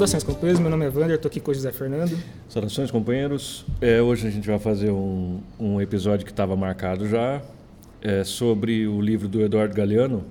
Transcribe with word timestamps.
Saudações, 0.00 0.24
companheiros. 0.24 0.60
Meu 0.60 0.70
nome 0.70 0.86
é 0.86 0.88
Wander, 0.88 1.16
estou 1.16 1.28
aqui 1.28 1.40
com 1.40 1.50
o 1.50 1.54
José 1.54 1.70
Fernando. 1.72 2.16
Saudações, 2.48 2.90
companheiros. 2.90 3.66
É, 3.82 4.00
hoje 4.00 4.26
a 4.26 4.30
gente 4.30 4.46
vai 4.48 4.58
fazer 4.58 4.90
um, 4.90 5.42
um 5.58 5.78
episódio 5.78 6.24
que 6.24 6.32
estava 6.32 6.56
marcado 6.56 7.06
já 7.06 7.42
é, 8.00 8.24
sobre 8.24 8.88
o 8.88 8.98
livro 8.98 9.28
do 9.28 9.42
Eduardo 9.42 9.74
Galeano, 9.74 10.24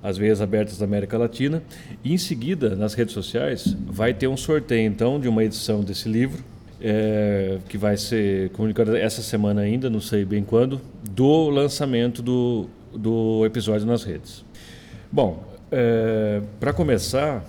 As 0.00 0.16
Veias 0.16 0.40
Abertas 0.40 0.78
da 0.78 0.84
América 0.84 1.18
Latina. 1.18 1.60
E 2.04 2.14
em 2.14 2.18
seguida, 2.18 2.76
nas 2.76 2.94
redes 2.94 3.12
sociais, 3.14 3.76
vai 3.84 4.14
ter 4.14 4.28
um 4.28 4.36
sorteio 4.36 4.86
então 4.86 5.18
de 5.18 5.26
uma 5.26 5.42
edição 5.42 5.80
desse 5.80 6.08
livro. 6.08 6.44
É, 6.80 7.58
que 7.68 7.76
vai 7.76 7.96
ser 7.96 8.50
comunicado 8.50 8.96
essa 8.96 9.22
semana 9.22 9.62
ainda, 9.62 9.90
não 9.90 10.00
sei 10.00 10.24
bem 10.24 10.44
quando, 10.44 10.80
do 11.10 11.50
lançamento 11.50 12.22
do, 12.22 12.68
do 12.94 13.44
episódio 13.44 13.84
nas 13.84 14.04
redes. 14.04 14.44
Bom, 15.10 15.42
é, 15.72 16.40
para 16.60 16.72
começar, 16.72 17.44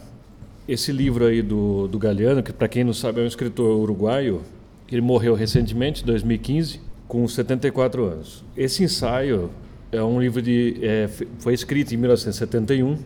esse 0.72 0.92
livro 0.92 1.26
aí 1.26 1.42
do, 1.42 1.88
do 1.88 1.98
Galeano, 1.98 2.44
que 2.44 2.54
para 2.54 2.68
quem 2.68 2.84
não 2.84 2.94
sabe 2.94 3.20
é 3.20 3.24
um 3.24 3.28
escritor 3.28 3.76
uruguaio, 3.80 4.42
ele 4.92 5.02
morreu 5.02 5.34
recentemente, 5.34 6.04
em 6.04 6.06
2015, 6.06 6.80
com 7.08 7.28
74 7.28 8.06
anos. 8.06 8.44
Esse 8.56 8.84
ensaio 8.84 9.50
é 9.92 10.04
um 10.04 10.22
livro 10.22 10.42
de 10.42 10.78
é, 10.82 11.10
foi 11.40 11.56
escrito 11.56 11.94
em 11.94 11.98
1971 11.98 12.98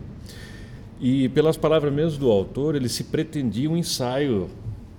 e 1.00 1.28
pelas 1.30 1.56
palavras 1.56 1.92
mesmo 1.92 2.20
do 2.20 2.30
autor, 2.30 2.74
ele 2.74 2.88
se 2.88 3.04
pretendia 3.04 3.70
um 3.70 3.76
ensaio 3.76 4.50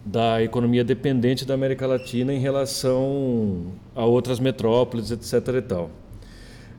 da 0.03 0.41
economia 0.41 0.83
dependente 0.83 1.45
da 1.45 1.53
América 1.53 1.85
Latina 1.85 2.33
em 2.33 2.39
relação 2.39 3.73
a 3.95 4.05
outras 4.05 4.39
metrópoles, 4.39 5.11
etc. 5.11 5.55
E 5.55 5.61
tal. 5.61 5.91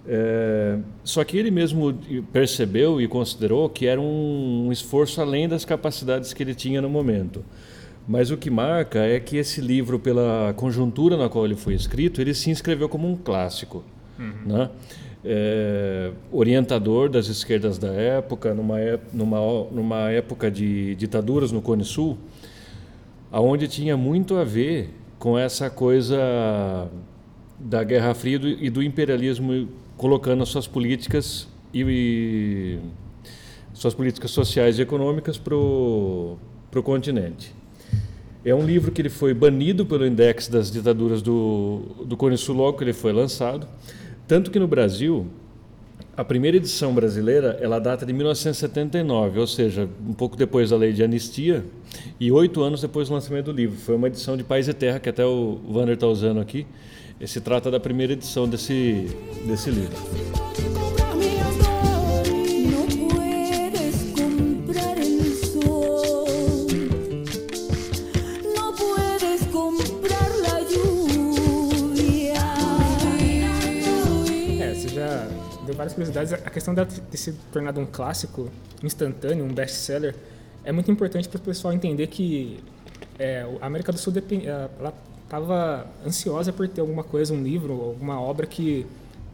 É, 0.09 0.79
só 1.03 1.25
que 1.25 1.37
ele 1.37 1.51
mesmo 1.51 1.93
percebeu 2.33 3.01
e 3.01 3.09
considerou 3.09 3.69
que 3.69 3.87
era 3.87 4.01
um, 4.01 4.67
um, 4.67 4.73
esforço 4.73 5.21
além 5.21 5.49
das 5.49 5.65
capacidades 5.65 6.33
que 6.33 6.43
ele 6.43 6.55
tinha 6.55 6.81
no 6.81 6.89
momento. 6.89 7.45
Mas 8.07 8.31
o 8.31 8.37
que 8.37 8.49
marca 8.49 9.01
é 9.01 9.19
que 9.19 9.37
esse 9.37 9.61
livro, 9.61 9.99
pela 9.99 10.55
conjuntura 10.57 11.17
na 11.17 11.29
qual 11.29 11.45
ele 11.45 11.57
foi 11.57 11.75
escrito, 11.75 12.21
ele 12.21 12.35
se 12.35 12.51
inscreveu 12.51 12.89
como 12.89 13.11
um 13.11 13.17
clássico. 13.17 13.83
Uhum. 14.17 14.33
Né? 14.47 14.71
É, 15.25 16.13
orientador 16.31 17.09
das 17.09 17.27
esquerdas 17.27 17.77
da 17.79 17.89
época, 17.89 18.55
numa, 18.55 18.77
numa, 19.13 19.65
numa 19.73 20.11
época 20.13 20.49
de 20.49 20.95
ditaduras 20.95 21.51
no 21.51 21.61
Cone 21.61 21.85
Sul, 21.85 22.17
aonde 23.33 23.67
tinha 23.67 23.97
muito 23.97 24.37
a 24.37 24.45
ver 24.45 24.91
com 25.19 25.37
essa 25.37 25.69
coisa 25.69 26.89
da 27.59 27.83
Guerra 27.83 28.15
Fria 28.15 28.39
e 28.61 28.71
do 28.71 28.81
imperialismo 28.81 29.69
colocando 29.97 30.43
as 30.43 30.49
suas 30.49 30.67
políticas 30.67 31.49
e, 31.73 31.81
e 31.83 32.79
suas 33.73 33.95
políticas 33.95 34.31
sociais 34.31 34.79
e 34.79 34.83
econômicas 34.83 35.39
para 35.39 35.55
o 35.55 36.39
continente. 36.83 37.55
É 38.45 38.55
um 38.55 38.65
livro 38.65 38.93
que 38.93 39.03
ele 39.03 39.09
foi 39.09 39.35
banido 39.35 39.85
pelo 39.85 40.07
Index 40.07 40.49
das 40.49 40.71
Ditaduras 40.71 41.21
do, 41.21 41.83
do 42.05 42.17
Cone 42.17 42.39
Sul 42.39 42.55
logo 42.55 42.79
que 42.79 42.85
ele 42.85 42.93
foi 42.93 43.13
lançado, 43.13 43.67
tanto 44.29 44.51
que 44.51 44.59
no 44.59 44.69
Brasil 44.69 45.27
a 46.17 46.25
primeira 46.25 46.57
edição 46.57 46.95
brasileira 46.95 47.59
ela 47.61 47.79
data 47.79 48.07
de 48.07 48.13
1979, 48.13 49.39
ou 49.39 49.47
seja, 49.47 49.89
um 50.09 50.15
pouco 50.15 50.37
depois 50.37 50.71
da 50.71 50.77
lei 50.77 50.93
de 50.93 51.03
anistia 51.03 51.63
e 52.19 52.33
oito 52.33 52.63
anos 52.63 52.81
depois 52.81 53.09
do 53.09 53.15
lançamento 53.15 53.47
do 53.47 53.53
livro. 53.53 53.77
Foi 53.77 53.95
uma 53.95 54.07
edição 54.07 54.37
de 54.37 54.43
Paz 54.43 54.67
e 54.67 54.73
Terra 54.73 54.99
que 54.99 55.09
até 55.09 55.25
o 55.27 55.61
Wander 55.69 55.95
está 55.95 56.07
usando 56.07 56.41
aqui. 56.41 56.67
Esse 57.21 57.41
trata 57.41 57.71
da 57.71 57.81
primeira 57.81 58.15
edição 58.15 58.49
desse, 58.49 59.09
desse 59.47 59.71
livro. 59.71 60.76
Várias 75.87 75.93
curiosidades. 75.93 76.33
A 76.33 76.51
questão 76.51 76.75
de 76.75 77.17
se 77.17 77.33
tornado 77.53 77.81
um 77.81 77.87
clássico 77.87 78.51
instantâneo, 78.83 79.45
um 79.45 79.53
best-seller, 79.53 80.15
é 80.65 80.73
muito 80.73 80.91
importante 80.91 81.29
para 81.29 81.39
o 81.39 81.41
pessoal 81.41 81.73
entender 81.73 82.07
que 82.09 82.63
é, 83.19 83.47
a 83.61 83.67
América 83.67 83.93
do 83.93 83.99
Sul 83.99 84.13
ela 84.45 84.93
estava 85.25 85.87
ansiosa 86.05 86.53
por 86.53 86.69
ter 86.69 86.81
alguma 86.81 87.05
coisa, 87.05 87.33
um 87.33 87.43
livro, 87.43 87.73
alguma 87.73 88.21
obra 88.21 88.47
que, 88.47 88.87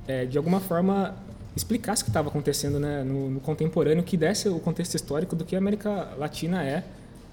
é, 0.06 0.24
de 0.24 0.36
alguma 0.36 0.60
forma, 0.60 1.14
explicasse 1.56 2.02
o 2.02 2.04
que 2.04 2.10
estava 2.10 2.28
acontecendo 2.28 2.78
né, 2.78 3.02
no, 3.02 3.30
no, 3.30 3.40
contemporâneo, 3.40 4.02
que 4.02 4.16
desse 4.16 4.48
o 4.48 4.58
contexto 4.58 4.94
histórico 4.94 5.34
do 5.36 5.44
que 5.44 5.54
a 5.54 5.58
América 5.58 6.14
Latina 6.18 6.64
é, 6.64 6.84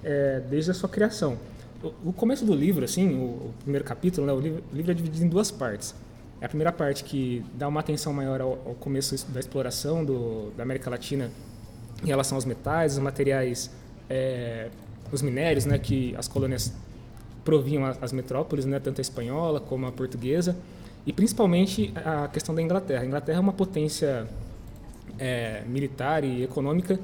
é 0.04 0.42
desde 0.50 0.72
a 0.72 0.74
sua 0.74 0.90
criação. 0.90 1.38
O, 1.82 2.10
o, 2.10 2.14
começo 2.14 2.46
do 2.46 2.54
livro, 2.54 2.84
assim, 2.84 3.16
o, 3.16 3.24
o 3.24 3.54
primeiro 3.64 3.86
capítulo, 3.86 4.28
né, 4.28 4.34
o, 4.34 4.40
livro, 4.40 4.64
o, 4.72 4.76
livro, 4.76 4.92
é 4.92 4.94
dividido 4.94 5.26
em 5.26 5.30
duas 5.30 5.52
partes. 5.52 5.96
É 6.42 6.46
a 6.46 6.48
primeira 6.48 6.72
parte 6.72 7.04
que 7.04 7.44
dá 7.54 7.68
uma 7.68 7.82
atenção 7.82 8.14
maior 8.14 8.40
ao, 8.40 8.52
ao 8.66 8.76
começo 8.76 9.28
da 9.30 9.40
exploração 9.40 10.06
do, 10.06 10.52
da 10.56 10.64
América 10.64 10.90
Latina 10.90 11.30
em 12.04 12.08
relação 12.08 12.38
aos 12.38 12.46
metais, 12.46 12.94
os 12.94 13.00
materiais, 13.00 13.70
é, 14.10 14.70
os 15.12 15.22
minérios, 15.22 15.66
né, 15.66 15.78
que 15.78 16.16
as 16.18 16.28
colônias 16.28 16.74
provinham 17.44 17.86
as 18.02 18.14
metrópoles, 18.14 18.66
né, 18.66 18.80
tanto 18.80 19.00
a 19.00 19.02
espanhola 19.02 19.60
como 19.60 19.86
a 19.86 19.92
portuguesa, 19.92 20.56
e 21.06 21.12
principalmente 21.12 21.92
a 21.96 22.28
questão 22.28 22.54
da 22.54 22.62
Inglaterra. 22.62 23.02
A 23.04 23.06
Inglaterra 23.06 23.38
é 23.38 23.42
uma 23.42 23.54
potência 23.54 24.28
é, 25.18 25.64
militar 25.68 26.24
e 26.24 26.44
econômica 26.44 27.00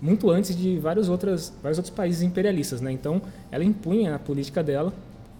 muito 0.00 0.30
antes 0.30 0.54
de 0.54 0.78
vários, 0.78 1.08
outras, 1.08 1.52
vários 1.62 1.78
outros 1.78 1.94
países 1.94 2.22
imperialistas. 2.22 2.80
Né? 2.80 2.92
Então, 2.92 3.22
ela 3.50 3.64
impunha 3.64 4.16
a 4.16 4.18
política 4.18 4.62
dela 4.62 4.92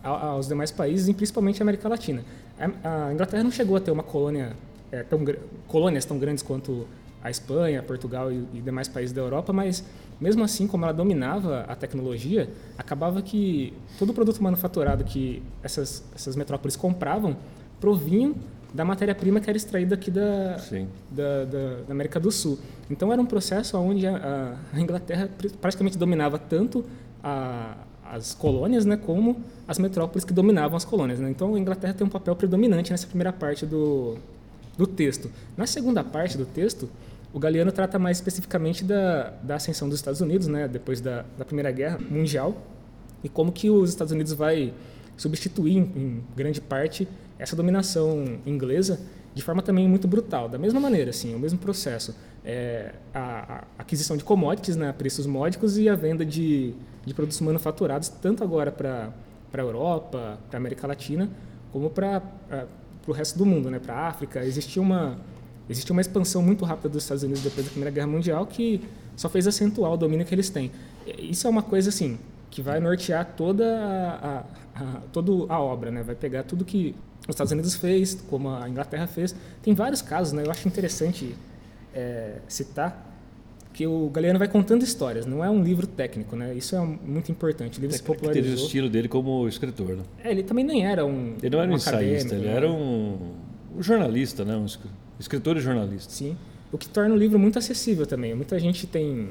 aos 0.03 0.49
demais 0.49 0.71
países, 0.71 1.09
e 1.09 1.15
principalmente 1.15 1.63
a 1.63 1.65
América 1.65 1.89
Latina. 1.89 2.23
A 2.59 3.13
Inglaterra 3.13 3.43
não 3.43 3.51
chegou 3.51 3.77
a 3.77 3.81
ter 3.81 3.91
uma 3.91 4.03
colônia, 4.03 4.57
é, 4.93 5.03
tão, 5.03 5.25
colônias 5.67 6.05
tão 6.05 6.19
grandes 6.19 6.43
quanto 6.43 6.87
a 7.23 7.31
Espanha, 7.31 7.83
Portugal 7.83 8.31
e, 8.31 8.47
e 8.53 8.61
demais 8.61 8.87
países 8.87 9.13
da 9.13 9.23
Europa, 9.23 9.53
mas 9.53 9.85
mesmo 10.21 10.45
assim, 10.45 10.67
como 10.67 10.85
ela 10.85 10.93
dominava 10.93 11.61
a 11.63 11.75
tecnologia, 11.75 12.49
acabava 12.79 13.21
que 13.23 13.73
todo 13.99 14.11
o 14.11 14.15
produto 14.15 14.43
manufaturado 14.43 15.05
que 15.05 15.43
essas, 15.63 16.05
essas 16.15 16.37
metrópoles 16.37 16.77
compravam 16.77 17.37
provinham 17.81 18.35
da 18.73 18.85
matéria-prima 18.85 19.41
que 19.41 19.49
era 19.49 19.57
extraída 19.57 19.95
aqui 19.95 20.11
da, 20.11 20.57
da, 21.11 21.45
da, 21.45 21.75
da, 21.87 21.93
América 21.93 22.19
do 22.19 22.31
Sul. 22.31 22.59
Então 22.91 23.13
era 23.13 23.23
um 23.23 23.27
processo 23.27 23.79
onde 23.79 24.07
a, 24.07 24.57
a 24.73 24.81
Inglaterra 24.81 25.29
praticamente 25.61 25.97
dominava 25.97 26.39
tanto 26.39 26.85
a, 27.23 27.77
as 28.11 28.35
colônias, 28.35 28.85
né, 28.85 28.97
como 28.97 29.43
as 29.67 29.79
metrópoles 29.79 30.25
que 30.25 30.33
dominavam 30.33 30.77
as 30.77 30.85
colônias. 30.85 31.19
Né? 31.19 31.31
Então 31.31 31.55
a 31.55 31.59
Inglaterra 31.59 31.95
tem 31.95 32.07
um 32.07 32.11
papel 32.11 32.37
predominante 32.37 32.91
nessa 32.91 33.07
primeira 33.07 33.33
parte 33.33 33.65
do, 33.65 34.17
do 34.77 34.87
texto. 34.87 35.31
Na 35.57 35.67
segunda 35.67 36.05
parte 36.05 36.37
do 36.37 36.45
texto, 36.45 36.89
o 37.33 37.39
Galeano 37.39 37.73
trata 37.73 37.99
mais 37.99 38.19
especificamente 38.19 38.85
da, 38.85 39.31
da 39.43 39.57
ascensão 39.57 39.89
dos 39.89 39.99
Estados 39.99 40.21
Unidos, 40.21 40.47
né, 40.47 40.69
depois 40.69 41.01
da, 41.01 41.25
da 41.37 41.45
Primeira 41.45 41.71
Guerra 41.73 41.99
Mundial, 41.99 42.57
e 43.23 43.29
como 43.29 43.51
que 43.51 43.71
os 43.71 43.91
Estados 43.91 44.13
Unidos 44.13 44.33
vai 44.33 44.73
substituir, 45.17 45.77
em, 45.79 46.23
grande 46.37 46.61
parte, 46.61 47.09
essa 47.39 47.57
dominação 47.57 48.39
inglesa 48.47 49.01
de 49.35 49.43
forma 49.43 49.63
também 49.63 49.89
muito 49.89 50.07
brutal. 50.07 50.49
Da 50.49 50.59
mesma 50.59 50.79
maneira, 50.79 51.11
assim, 51.11 51.35
o 51.35 51.39
mesmo 51.39 51.59
processo. 51.59 52.15
É, 52.45 52.93
a, 53.13 53.21
a, 53.55 53.65
aquisição 53.79 54.17
de 54.17 54.23
commodities, 54.23 54.77
né, 54.77 54.93
preços 54.93 55.27
módicos 55.27 55.79
e 55.79 55.89
a 55.89 55.97
venda 55.97 56.25
de, 56.25 56.75
de 57.05 57.15
produtos 57.15 57.41
manufaturados, 57.41 58.09
tanto 58.09 58.43
agora 58.43 58.73
para 58.73 59.13
a 59.53 59.59
Europa, 59.59 60.39
para 60.49 60.57
a 60.57 60.61
América 60.61 60.87
Latina, 60.87 61.29
como 61.73 61.91
para 61.91 62.23
o 63.07 63.13
resto 63.13 63.39
do 63.39 63.45
mundo, 63.45 63.71
né, 63.71 63.79
para 63.79 63.95
a 63.95 64.09
África. 64.09 64.45
Existia 64.45 64.81
uma 64.81 65.19
Existe 65.69 65.91
uma 65.93 66.01
expansão 66.01 66.43
muito 66.43 66.65
rápida 66.65 66.91
dos 66.91 67.03
Estados 67.03 67.23
Unidos 67.23 67.43
depois 67.43 67.65
da 67.65 67.71
Primeira 67.71 67.91
Guerra 67.91 68.07
Mundial 68.07 68.47
que 68.47 68.83
só 69.17 69.29
fez 69.29 69.47
acentuar 69.47 69.93
o 69.93 69.97
domínio 69.97 70.27
que 70.27 70.35
eles 70.35 70.51
têm. 70.51 70.71
Isso 71.19 71.47
é 71.47 71.51
uma 71.51 71.63
coisa 71.63 71.89
assim 71.89 72.19
que 72.51 72.61
vai 72.61 72.81
nortear 72.81 73.33
toda 73.37 73.65
a, 73.65 74.39
a, 74.39 74.45
a, 74.75 75.01
toda 75.13 75.53
a 75.53 75.61
obra, 75.61 75.91
né? 75.91 76.03
Vai 76.03 76.15
pegar 76.15 76.43
tudo 76.43 76.65
que 76.65 76.95
os 77.23 77.31
Estados 77.31 77.51
Unidos 77.51 77.75
fez, 77.75 78.15
como 78.29 78.51
a 78.51 78.69
Inglaterra 78.69 79.07
fez. 79.07 79.35
Tem 79.63 79.75
vários 79.75 80.03
casos, 80.03 80.35
né? 80.35 80.45
Eu 80.45 80.51
acho 80.51 80.69
interessante 80.69 81.35
é, 81.95 82.39
citar 82.47 83.14
que 83.75 83.89
o 83.89 84.09
Galeano 84.09 84.39
vai 84.39 84.47
contando 84.47 84.85
histórias, 84.85 85.27
não 85.27 85.45
é 85.45 85.51
um 85.51 85.63
livro 85.63 85.85
técnico, 85.85 86.37
né? 86.37 86.55
Isso 86.55 86.77
é 86.77 86.81
muito 86.81 87.33
importante. 87.33 87.79
O 87.79 87.81
livro 87.81 87.97
é 87.97 87.99
se 87.99 88.05
popularizou. 88.05 88.41
Ele 88.41 88.51
teve 88.51 88.63
o 88.63 88.65
estilo 88.65 88.89
dele 88.89 89.09
como 89.09 89.49
escritor, 89.49 89.97
né? 89.97 90.05
É, 90.23 90.31
ele 90.31 90.45
também 90.45 90.65
nem 90.65 90.87
era 90.87 91.05
um 91.05 91.35
Ele 91.43 91.51
não 91.51 91.61
era 91.61 91.69
um, 91.69 91.75
um 91.75 91.77
ensaísta, 91.77 92.37
ele 92.37 92.47
né? 92.47 92.53
era 92.53 92.71
um, 92.71 93.19
um 93.77 93.83
jornalista, 93.83 94.45
né? 94.45 94.57
Um 94.57 94.67
Escritor 95.19 95.57
e 95.57 95.61
jornalista. 95.61 96.13
Sim. 96.13 96.37
O 96.71 96.79
que 96.79 96.89
torna 96.89 97.15
o 97.15 97.19
livro 97.19 97.37
muito 97.39 97.59
acessível 97.59 98.07
também. 98.07 98.33
Muita 98.33 98.59
gente 98.61 98.87
tem 98.87 99.31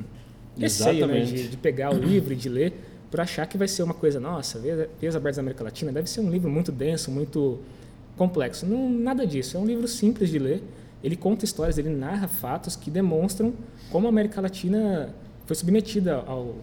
receio 0.57 1.07
né, 1.07 1.21
de, 1.21 1.47
de, 1.47 1.57
pegar 1.57 1.93
o 1.93 1.97
livro 1.97 2.33
e 2.33 2.35
de 2.35 2.49
ler 2.49 2.73
por 3.09 3.21
achar 3.21 3.45
que 3.45 3.57
vai 3.57 3.67
ser 3.67 3.83
uma 3.83 3.93
coisa, 3.93 4.19
nossa, 4.19 4.59
Veias 4.59 5.15
Abertas 5.15 5.37
da 5.37 5.41
América 5.41 5.63
Latina 5.63 5.91
deve 5.91 6.09
ser 6.09 6.19
um 6.19 6.29
livro 6.29 6.49
muito 6.49 6.71
denso, 6.71 7.11
muito 7.11 7.59
complexo. 8.17 8.65
Não, 8.65 8.89
nada 8.89 9.25
disso. 9.25 9.55
É 9.55 9.59
um 9.59 9.65
livro 9.65 9.87
simples 9.87 10.29
de 10.29 10.39
ler. 10.39 10.63
Ele 11.03 11.15
conta 11.15 11.43
histórias, 11.43 11.77
ele 11.77 11.89
narra 11.89 12.27
fatos 12.27 12.75
que 12.75 12.89
demonstram 12.89 13.53
como 13.91 14.07
a 14.07 14.09
América 14.09 14.39
Latina 14.39 15.13
foi 15.45 15.55
submetida 15.55 16.15
ao, 16.15 16.55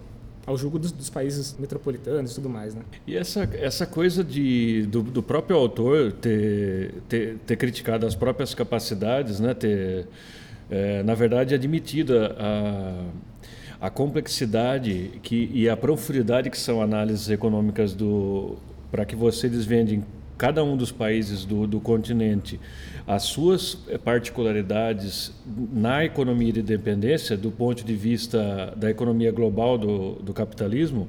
ao 0.47 0.57
jugo 0.57 0.79
dos, 0.79 0.91
dos, 0.91 1.11
países 1.11 1.55
metropolitanos 1.59 2.33
e 2.33 2.35
tudo 2.35 2.49
mais. 2.49 2.75
Né? 2.75 2.83
E 3.07 3.17
essa, 3.17 3.49
essa 3.53 3.87
coisa 3.87 4.25
de, 4.25 4.87
do, 4.87 5.03
do 5.03 5.23
próprio 5.23 5.57
autor 5.57 6.13
ter, 6.13 6.95
ter, 7.09 7.37
ter, 7.47 7.57
criticado 7.57 8.07
as 8.07 8.15
próprias 8.15 8.55
capacidades, 8.55 9.39
né? 9.41 9.53
ter, 9.53 10.07
é, 10.71 11.03
na 11.03 11.15
verdade, 11.15 11.55
admitido 11.55 12.15
a, 12.19 13.05
a 13.81 13.91
complexidade 13.91 15.21
que, 15.23 15.51
e 15.53 15.69
a 15.69 15.77
profundidade 15.77 16.49
que 16.49 16.59
são 16.59 16.81
análises 16.81 17.29
econômicas 17.29 17.95
do 17.95 18.57
para 18.91 19.05
que 19.05 19.15
você 19.15 19.49
desvende 19.49 20.03
cada 20.41 20.65
um 20.65 20.75
dos 20.75 20.91
países 20.91 21.45
do, 21.45 21.67
do 21.67 21.79
continente 21.81 22.59
as 23.07 23.25
suas 23.25 23.77
eh, 23.89 23.99
particularidades 23.99 25.35
na 25.71 26.03
economia 26.03 26.51
de 26.51 26.63
dependência, 26.63 27.37
do 27.37 27.51
ponto 27.51 27.85
de 27.85 27.95
vista 27.95 28.73
da 28.75 28.89
economia 28.89 29.31
global 29.31 29.77
do, 29.77 30.13
do 30.15 30.33
capitalismo, 30.33 31.09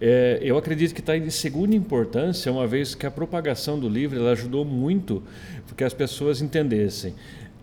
é, 0.00 0.38
eu 0.40 0.56
acredito 0.56 0.94
que 0.94 1.00
está 1.00 1.18
de 1.18 1.28
segunda 1.32 1.74
importância, 1.74 2.52
uma 2.52 2.68
vez 2.68 2.94
que 2.94 3.04
a 3.04 3.10
propagação 3.10 3.80
do 3.80 3.88
livro 3.88 4.16
ela 4.16 4.30
ajudou 4.30 4.64
muito 4.64 5.24
porque 5.66 5.82
as 5.82 5.92
pessoas 5.92 6.40
entendessem. 6.40 7.14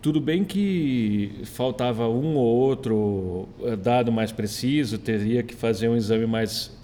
Tudo 0.02 0.20
bem 0.20 0.44
que 0.44 1.32
faltava 1.44 2.06
um 2.06 2.36
ou 2.36 2.56
outro 2.56 3.48
eh, 3.62 3.74
dado 3.74 4.12
mais 4.12 4.32
preciso, 4.32 4.98
teria 4.98 5.42
que 5.42 5.54
fazer 5.54 5.88
um 5.88 5.96
exame 5.96 6.26
mais 6.26 6.76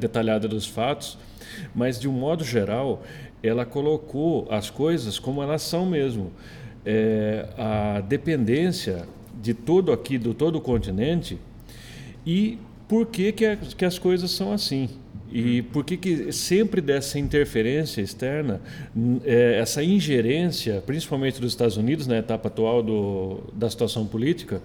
detalhado 0.00 0.48
dos 0.48 0.66
fatos, 0.66 1.18
mas 1.74 2.00
de 2.00 2.08
um 2.08 2.12
modo 2.12 2.42
geral, 2.42 3.02
ela 3.42 3.64
colocou 3.64 4.46
as 4.50 4.70
coisas 4.70 5.18
como 5.18 5.42
elas 5.42 5.62
são 5.62 5.86
mesmo. 5.86 6.32
É, 6.84 7.46
a 7.56 8.00
dependência 8.00 9.06
de 9.40 9.54
todo 9.54 9.92
aqui, 9.92 10.18
do 10.18 10.34
todo 10.34 10.56
o 10.56 10.60
continente, 10.60 11.38
e 12.26 12.58
por 12.88 13.06
que, 13.06 13.32
que, 13.32 13.56
que 13.56 13.84
as 13.84 13.98
coisas 13.98 14.30
são 14.30 14.52
assim. 14.52 14.88
E 15.30 15.60
por 15.60 15.84
que, 15.84 15.96
que 15.96 16.32
sempre 16.32 16.80
dessa 16.80 17.18
interferência 17.18 18.00
externa, 18.00 18.62
é, 19.24 19.58
essa 19.60 19.82
ingerência, 19.84 20.82
principalmente 20.86 21.38
dos 21.40 21.52
Estados 21.52 21.76
Unidos, 21.76 22.06
na 22.06 22.16
etapa 22.16 22.48
atual 22.48 22.82
do, 22.82 23.40
da 23.52 23.68
situação 23.68 24.06
política, 24.06 24.62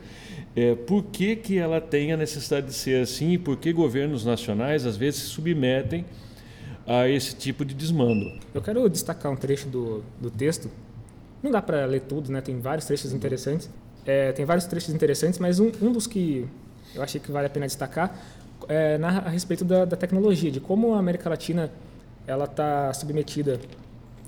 é, 0.56 0.74
por 0.74 1.04
que, 1.04 1.36
que 1.36 1.58
ela 1.58 1.82
tem 1.82 2.14
a 2.14 2.18
necessidade 2.18 2.68
de 2.68 2.74
ser 2.74 3.02
assim 3.02 3.34
e 3.34 3.38
por 3.38 3.58
que 3.58 3.74
governos 3.74 4.24
nacionais 4.24 4.86
às 4.86 4.96
vezes 4.96 5.22
se 5.22 5.28
submetem 5.28 6.06
a 6.86 7.08
esse 7.08 7.36
tipo 7.36 7.64
de 7.64 7.74
desmando. 7.74 8.32
Eu 8.54 8.62
quero 8.62 8.88
destacar 8.90 9.32
um 9.32 9.36
trecho 9.36 9.68
do, 9.68 10.04
do 10.20 10.30
texto. 10.30 10.70
Não 11.42 11.52
dá 11.52 11.62
para 11.62 11.86
ler 11.86 12.02
tudo, 12.02 12.32
né? 12.32 12.42
Tem 12.42 12.60
vários 12.60 12.86
trechos 12.86 13.14
interessantes. 13.14 13.70
É, 14.06 14.32
tem 14.32 14.46
vários 14.46 14.66
trechos 14.66 14.94
interessantes, 14.94 15.40
mas 15.40 15.60
um, 15.60 15.72
um 15.82 15.92
dos 15.92 16.08
que 16.08 16.48
eu 16.94 17.02
achei 17.02 17.20
que 17.20 17.32
vale 17.32 17.48
a 17.48 17.50
pena 17.50 17.66
destacar 17.66 18.18
é 18.68 18.98
narra 18.98 19.24
a 19.26 19.30
respeito 19.30 19.66
da, 19.66 19.86
da 19.86 19.98
tecnologia, 19.98 20.52
de 20.52 20.60
como 20.60 20.94
a 20.94 21.00
América 21.00 21.30
Latina 21.30 21.72
ela 22.26 22.46
está 22.46 22.94
submetida 22.94 23.60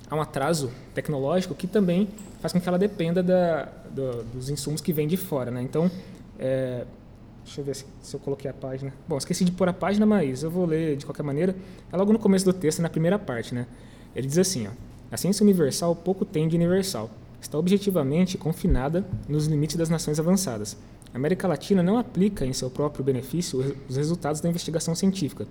a 0.09 0.15
um 0.15 0.21
atraso 0.21 0.71
tecnológico 0.93 1.55
que 1.55 1.67
também 1.67 2.07
faz 2.41 2.53
com 2.53 2.59
que 2.59 2.67
ela 2.67 2.77
dependa 2.77 3.23
da, 3.23 3.69
do, 3.89 4.23
dos 4.23 4.49
insumos 4.49 4.81
que 4.81 4.93
vêm 4.93 5.07
de 5.07 5.17
fora, 5.17 5.49
né? 5.51 5.61
Então, 5.61 5.89
é, 6.37 6.85
Deixa 7.45 7.61
eu 7.61 7.65
ver 7.65 7.75
se, 7.75 7.85
se, 8.01 8.15
eu 8.15 8.19
coloquei 8.19 8.49
a 8.49 8.53
página. 8.53 8.91
Bom, 9.07 9.17
esqueci 9.17 9.45
de 9.45 9.51
pôr 9.51 9.69
a 9.69 9.73
página, 9.73 10.03
mas 10.05 10.41
eu 10.41 10.49
vou 10.49 10.65
ler 10.65 10.97
de 10.97 11.05
qualquer 11.05 11.21
maneira. 11.21 11.55
É 11.93 11.95
logo 11.95 12.11
no 12.11 12.17
começo 12.17 12.43
do 12.43 12.51
texto, 12.51 12.81
na 12.81 12.89
primeira 12.89 13.19
parte, 13.19 13.53
né? 13.53 13.67
Ele 14.15 14.27
diz 14.27 14.39
assim, 14.39 14.67
ó, 14.67 14.71
a 15.11 15.15
ciência 15.15 15.43
universal 15.43 15.95
pouco 15.95 16.25
tem 16.25 16.47
de 16.47 16.55
universal. 16.55 17.09
Está 17.39 17.59
objetivamente 17.59 18.37
confinada 18.37 19.05
nos 19.29 19.45
limites 19.45 19.75
das 19.75 19.89
nações 19.89 20.19
avançadas. 20.19 20.75
A 21.13 21.17
América 21.17 21.47
Latina 21.47 21.83
não 21.83 21.99
aplica 21.99 22.45
em 22.45 22.51
seu 22.51 22.69
próprio 22.69 23.05
benefício 23.05 23.75
os 23.87 23.95
resultados 23.95 24.41
da 24.41 24.49
investigação 24.49 24.95
científica, 24.95 25.47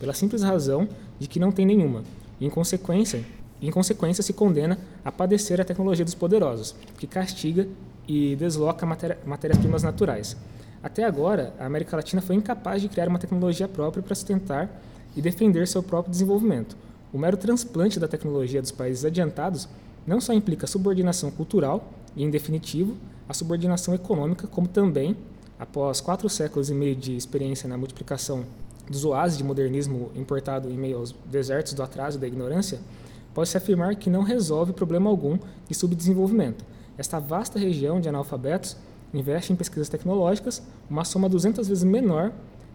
pela 0.00 0.14
simples 0.14 0.42
razão 0.42 0.88
de 1.18 1.28
que 1.28 1.38
não 1.38 1.52
tem 1.52 1.66
nenhuma. 1.66 2.02
E, 2.40 2.46
em 2.46 2.50
consequência, 2.50 3.22
em 3.60 3.70
consequência 3.70 4.22
se 4.22 4.32
condena 4.32 4.78
a 5.04 5.12
padecer 5.12 5.60
a 5.60 5.64
tecnologia 5.64 6.04
dos 6.04 6.14
poderosos, 6.14 6.74
que 6.98 7.06
castiga 7.06 7.68
e 8.08 8.34
desloca 8.36 8.86
matérias-primas 9.24 9.82
naturais. 9.82 10.36
Até 10.84 11.02
agora, 11.02 11.54
a 11.58 11.64
América 11.64 11.96
Latina 11.96 12.20
foi 12.20 12.36
incapaz 12.36 12.82
de 12.82 12.90
criar 12.90 13.08
uma 13.08 13.18
tecnologia 13.18 13.66
própria 13.66 14.02
para 14.02 14.14
sustentar 14.14 14.68
e 15.16 15.22
defender 15.22 15.66
seu 15.66 15.82
próprio 15.82 16.12
desenvolvimento. 16.12 16.76
O 17.10 17.16
mero 17.16 17.38
transplante 17.38 17.98
da 17.98 18.06
tecnologia 18.06 18.60
dos 18.60 18.70
países 18.70 19.02
adiantados 19.02 19.66
não 20.06 20.20
só 20.20 20.34
implica 20.34 20.66
subordinação 20.66 21.30
cultural 21.30 21.90
e, 22.14 22.22
em 22.22 22.28
definitivo, 22.28 22.98
a 23.26 23.32
subordinação 23.32 23.94
econômica, 23.94 24.46
como 24.46 24.68
também, 24.68 25.16
após 25.58 26.02
quatro 26.02 26.28
séculos 26.28 26.68
e 26.68 26.74
meio 26.74 26.94
de 26.94 27.16
experiência 27.16 27.66
na 27.66 27.78
multiplicação 27.78 28.44
dos 28.86 29.06
oásis 29.06 29.38
de 29.38 29.44
modernismo 29.44 30.10
importado 30.14 30.68
em 30.68 30.76
meio 30.76 30.98
aos 30.98 31.14
desertos 31.24 31.72
do 31.72 31.82
atraso 31.82 32.18
e 32.18 32.20
da 32.20 32.26
ignorância, 32.26 32.78
pode-se 33.32 33.56
afirmar 33.56 33.96
que 33.96 34.10
não 34.10 34.22
resolve 34.22 34.74
problema 34.74 35.08
algum 35.08 35.38
de 35.66 35.74
subdesenvolvimento. 35.74 36.62
Esta 36.98 37.18
vasta 37.18 37.58
região 37.58 38.02
de 38.02 38.08
analfabetos 38.10 38.76
investe 39.14 39.52
em 39.52 39.56
pesquisas 39.56 39.88
tecnológicas 39.88 40.62
uma 40.90 41.04
soma 41.04 41.28
200 41.28 41.66
vezes 41.68 41.84
menor 41.84 42.32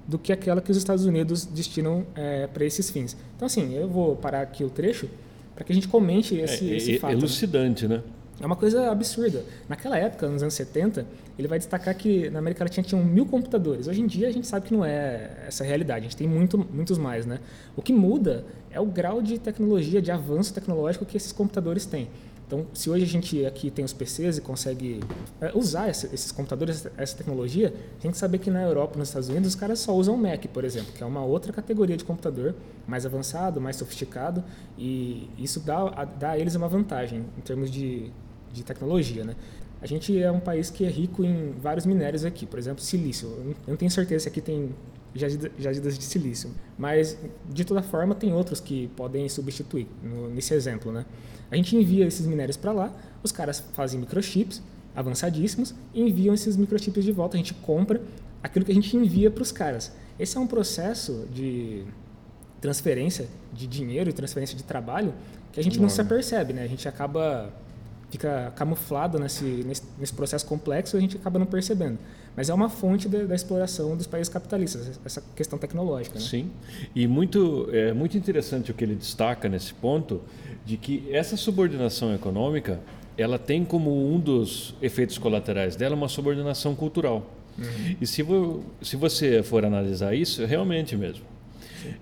do 0.07 0.17
que 0.17 0.33
aquela 0.33 0.61
que 0.61 0.71
os 0.71 0.77
Estados 0.77 1.05
Unidos 1.05 1.45
destinam 1.45 2.05
é, 2.15 2.47
para 2.47 2.65
esses 2.65 2.89
fins. 2.89 3.15
Então, 3.35 3.45
assim, 3.45 3.75
eu 3.75 3.87
vou 3.87 4.15
parar 4.15 4.41
aqui 4.41 4.63
o 4.63 4.69
trecho 4.69 5.07
para 5.53 5.63
que 5.63 5.71
a 5.71 5.75
gente 5.75 5.87
comente 5.87 6.35
esse, 6.35 6.71
é, 6.71 6.75
esse 6.77 6.95
é 6.95 6.99
fato. 6.99 7.13
Elucidante, 7.13 7.87
né? 7.87 8.01
É 8.41 8.45
uma 8.45 8.55
coisa 8.55 8.89
absurda. 8.89 9.43
Naquela 9.67 9.97
época, 9.97 10.27
nos 10.29 10.41
anos 10.41 10.53
70, 10.53 11.05
ele 11.37 11.47
vai 11.47 11.59
destacar 11.59 11.93
que 11.95 12.29
na 12.29 12.39
América 12.39 12.63
Latina 12.63 12.87
tinham 12.87 13.03
mil 13.03 13.25
computadores. 13.25 13.87
Hoje 13.87 14.01
em 14.01 14.07
dia 14.07 14.29
a 14.29 14.31
gente 14.31 14.47
sabe 14.47 14.67
que 14.67 14.73
não 14.73 14.83
é 14.83 15.29
essa 15.45 15.63
realidade, 15.63 15.99
a 15.99 16.03
gente 16.03 16.17
tem 16.17 16.27
muito, 16.27 16.57
muitos 16.57 16.97
mais. 16.97 17.25
Né? 17.25 17.39
O 17.75 17.81
que 17.81 17.91
muda 17.91 18.45
é 18.71 18.79
o 18.79 18.85
grau 18.85 19.21
de 19.21 19.37
tecnologia, 19.37 20.01
de 20.01 20.09
avanço 20.09 20.53
tecnológico 20.53 21.05
que 21.05 21.17
esses 21.17 21.33
computadores 21.33 21.85
têm. 21.85 22.07
Então, 22.49 22.65
se 22.73 22.89
hoje 22.89 23.03
a 23.03 23.07
gente 23.07 23.45
aqui 23.45 23.69
tem 23.69 23.85
os 23.85 23.93
PCs 23.93 24.39
e 24.39 24.41
consegue 24.41 25.01
é, 25.39 25.51
usar 25.53 25.87
esses 25.87 26.31
computadores, 26.31 26.87
essa 26.97 27.15
tecnologia, 27.15 27.71
a 27.99 28.01
gente 28.01 28.17
sabe 28.17 28.39
que 28.39 28.49
na 28.49 28.63
Europa, 28.63 28.97
nos 28.97 29.09
Estados 29.09 29.29
Unidos, 29.29 29.49
os 29.49 29.55
caras 29.55 29.77
só 29.77 29.93
usam 29.93 30.17
Mac, 30.17 30.47
por 30.47 30.65
exemplo, 30.65 30.91
que 30.91 31.03
é 31.03 31.05
uma 31.05 31.23
outra 31.23 31.53
categoria 31.53 31.95
de 31.95 32.03
computador 32.03 32.55
mais 32.87 33.05
avançado, 33.05 33.61
mais 33.61 33.75
sofisticado, 33.75 34.43
e 34.75 35.29
isso 35.37 35.59
dá, 35.59 36.05
dá 36.05 36.31
a 36.31 36.39
eles 36.39 36.55
uma 36.55 36.67
vantagem 36.67 37.23
em 37.37 37.41
termos 37.41 37.69
de, 37.69 38.11
de 38.51 38.63
tecnologia, 38.63 39.23
né? 39.23 39.35
A 39.79 39.85
gente 39.85 40.19
é 40.19 40.31
um 40.31 40.39
país 40.39 40.71
que 40.71 40.83
é 40.83 40.89
rico 40.89 41.23
em 41.23 41.51
vários 41.51 41.85
minérios 41.85 42.25
aqui, 42.25 42.47
por 42.47 42.57
exemplo, 42.57 42.83
silício. 42.83 43.27
Eu 43.27 43.55
não 43.67 43.75
tenho 43.75 43.91
certeza 43.91 44.23
se 44.23 44.27
aqui 44.27 44.41
tem 44.41 44.73
jazidas 45.13 45.97
de 45.97 46.03
silício, 46.03 46.51
mas 46.77 47.17
de 47.49 47.65
toda 47.65 47.81
forma 47.81 48.13
tem 48.13 48.31
outros 48.31 48.59
que 48.59 48.87
podem 48.95 49.27
substituir 49.27 49.87
no, 50.03 50.29
nesse 50.29 50.53
exemplo, 50.53 50.91
né? 50.91 51.05
A 51.51 51.55
gente 51.55 51.75
envia 51.75 52.05
esses 52.05 52.25
minérios 52.27 52.57
para 52.57 52.71
lá, 52.71 52.93
os 53.23 53.31
caras 53.31 53.59
fazem 53.73 53.99
microchips 53.99 54.61
avançadíssimos 54.95 55.73
e 55.93 56.01
enviam 56.01 56.33
esses 56.33 56.55
microchips 56.55 57.03
de 57.03 57.11
volta. 57.11 57.35
A 57.35 57.39
gente 57.39 57.53
compra 57.55 58.01
aquilo 58.43 58.65
que 58.65 58.71
a 58.71 58.75
gente 58.75 58.95
envia 58.95 59.31
para 59.31 59.41
os 59.41 59.51
caras. 59.51 59.91
Esse 60.19 60.37
é 60.37 60.39
um 60.39 60.47
processo 60.47 61.27
de 61.31 61.85
transferência 62.61 63.27
de 63.53 63.65
dinheiro 63.65 64.09
e 64.09 64.13
transferência 64.13 64.55
de 64.55 64.63
trabalho 64.63 65.13
que 65.51 65.59
a 65.59 65.63
gente 65.63 65.79
não 65.79 65.89
se 65.89 65.99
apercebe, 66.01 66.53
né? 66.53 66.63
A 66.63 66.67
gente 66.67 66.87
acaba 66.87 67.51
fica 68.09 68.51
camuflado 68.55 69.19
nesse, 69.19 69.43
nesse, 69.43 69.83
nesse, 69.97 70.13
processo 70.13 70.45
complexo 70.45 70.95
e 70.95 70.97
a 70.97 71.01
gente 71.01 71.15
acaba 71.17 71.37
não 71.37 71.45
percebendo. 71.45 71.99
Mas 72.39 72.49
é 72.49 72.53
uma 72.53 72.69
fonte 72.69 73.09
da, 73.09 73.25
da 73.25 73.35
exploração 73.35 73.97
dos 73.97 74.07
países 74.07 74.29
capitalistas, 74.31 74.97
essa 75.03 75.21
questão 75.35 75.59
tecnológica. 75.59 76.17
Né? 76.17 76.21
Sim, 76.21 76.49
e 76.95 77.05
muito, 77.05 77.67
é 77.73 77.91
muito 77.91 78.17
interessante 78.17 78.71
o 78.71 78.73
que 78.73 78.81
ele 78.81 78.95
destaca 78.95 79.49
nesse 79.49 79.73
ponto, 79.73 80.21
de 80.65 80.77
que 80.77 81.03
essa 81.11 81.35
subordinação 81.35 82.15
econômica 82.15 82.79
ela 83.17 83.37
tem 83.37 83.65
como 83.65 83.91
um 84.09 84.17
dos 84.17 84.73
efeitos 84.81 85.17
colaterais 85.17 85.75
dela 85.75 85.97
uma 85.97 86.07
subordinação 86.07 86.75
cultural. 86.75 87.29
Uhum. 87.57 87.97
E 87.99 88.07
se, 88.07 88.23
vo, 88.23 88.63
se 88.81 88.95
você 88.95 89.43
for 89.43 89.65
analisar 89.65 90.15
isso, 90.15 90.45
realmente 90.45 90.95
mesmo. 90.95 91.25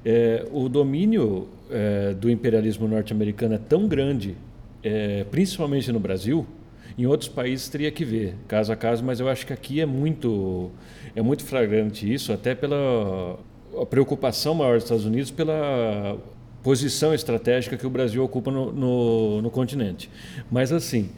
É, 0.06 0.46
o 0.52 0.70
domínio 0.70 1.48
é, 1.72 2.14
do 2.14 2.30
imperialismo 2.30 2.88
norte-americano 2.88 3.56
é 3.56 3.58
tão 3.58 3.88
grande 3.88 4.36
é, 4.84 5.26
principalmente 5.32 5.92
no 5.92 6.00
Brasil, 6.00 6.46
em 6.98 7.06
outros 7.06 7.30
países 7.30 7.70
teria 7.70 7.92
que 7.92 8.04
ver, 8.04 8.36
caso 8.48 8.74
a 8.74 8.76
caso, 8.76 9.04
mas 9.04 9.20
eu 9.20 9.30
acho 9.30 9.46
que 9.46 9.54
aqui 9.54 9.80
é 9.80 9.86
muito, 9.86 10.72
é 11.16 11.22
muito 11.22 11.44
flagrante 11.44 12.12
isso, 12.12 12.34
até 12.34 12.56
pela 12.56 13.38
preocupação 13.90 14.56
maior 14.56 14.76
dos 14.76 14.84
Estados 14.84 15.06
Unidos 15.06 15.30
pela 15.30 16.18
posição 16.64 17.14
estratégica 17.14 17.78
que 17.78 17.86
o 17.86 17.90
Brasil 17.90 18.24
ocupa 18.24 18.50
no, 18.50 18.72
no, 18.72 19.42
no 19.44 19.52
continente. 19.52 20.10
Mas 20.50 20.72
assim, 20.72 21.12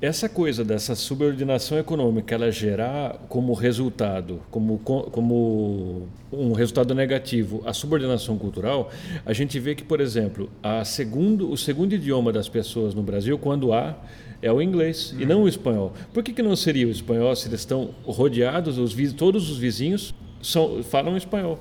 essa 0.00 0.28
coisa 0.28 0.64
dessa 0.64 0.94
subordinação 0.94 1.78
econômica, 1.78 2.34
ela 2.34 2.50
gerar 2.50 3.18
como 3.28 3.54
resultado, 3.54 4.42
como, 4.50 4.78
como 4.78 6.08
um 6.30 6.52
resultado 6.52 6.94
negativo, 6.94 7.62
a 7.64 7.72
subordinação 7.72 8.36
cultural, 8.36 8.90
a 9.24 9.32
gente 9.32 9.58
vê 9.58 9.74
que, 9.74 9.82
por 9.82 10.00
exemplo, 10.00 10.50
a 10.62 10.84
segundo, 10.84 11.50
o 11.50 11.56
segundo 11.56 11.94
idioma 11.94 12.30
das 12.30 12.48
pessoas 12.48 12.94
no 12.94 13.02
Brasil, 13.02 13.38
quando 13.38 13.72
há, 13.72 13.96
é 14.42 14.52
o 14.52 14.60
inglês 14.60 15.14
e 15.18 15.24
não 15.24 15.42
o 15.42 15.48
espanhol. 15.48 15.92
Por 16.12 16.22
que, 16.22 16.32
que 16.32 16.42
não 16.42 16.56
seria 16.56 16.86
o 16.86 16.90
espanhol 16.90 17.34
se 17.34 17.48
eles 17.48 17.60
estão 17.60 17.90
rodeados, 18.04 18.78
os, 18.78 18.94
todos 19.12 19.50
os 19.50 19.58
vizinhos 19.58 20.14
são, 20.42 20.82
falam 20.82 21.16
espanhol? 21.16 21.58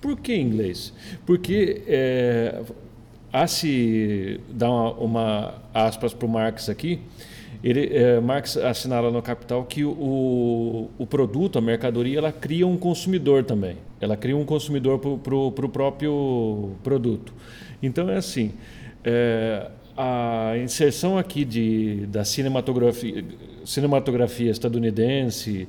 Por 0.00 0.18
que 0.18 0.34
inglês? 0.34 0.92
Porque 1.26 1.82
é, 1.86 2.62
a 3.32 3.46
se 3.46 4.40
dar 4.48 4.70
uma, 4.70 4.92
uma 4.92 5.54
aspas 5.74 6.14
para 6.14 6.26
o 6.26 6.28
Marx 6.28 6.68
aqui, 6.68 7.00
ele, 7.62 7.94
é, 7.94 8.18
Marx 8.20 8.56
assinala 8.56 9.10
no 9.10 9.20
Capital 9.20 9.64
que 9.64 9.84
o, 9.84 10.88
o 10.98 11.06
produto, 11.06 11.58
a 11.58 11.60
mercadoria, 11.60 12.18
ela 12.18 12.32
cria 12.32 12.66
um 12.66 12.76
consumidor 12.76 13.44
também. 13.44 13.76
Ela 14.00 14.16
cria 14.16 14.36
um 14.36 14.46
consumidor 14.46 14.98
para 14.98 15.34
o 15.34 15.68
próprio 15.68 16.70
produto. 16.82 17.34
Então 17.82 18.08
é 18.08 18.16
assim, 18.16 18.52
é, 19.04 19.70
a 20.00 20.56
inserção 20.56 21.18
aqui 21.18 21.44
de, 21.44 22.06
da 22.06 22.24
cinematografia, 22.24 23.22
cinematografia 23.66 24.50
estadunidense, 24.50 25.68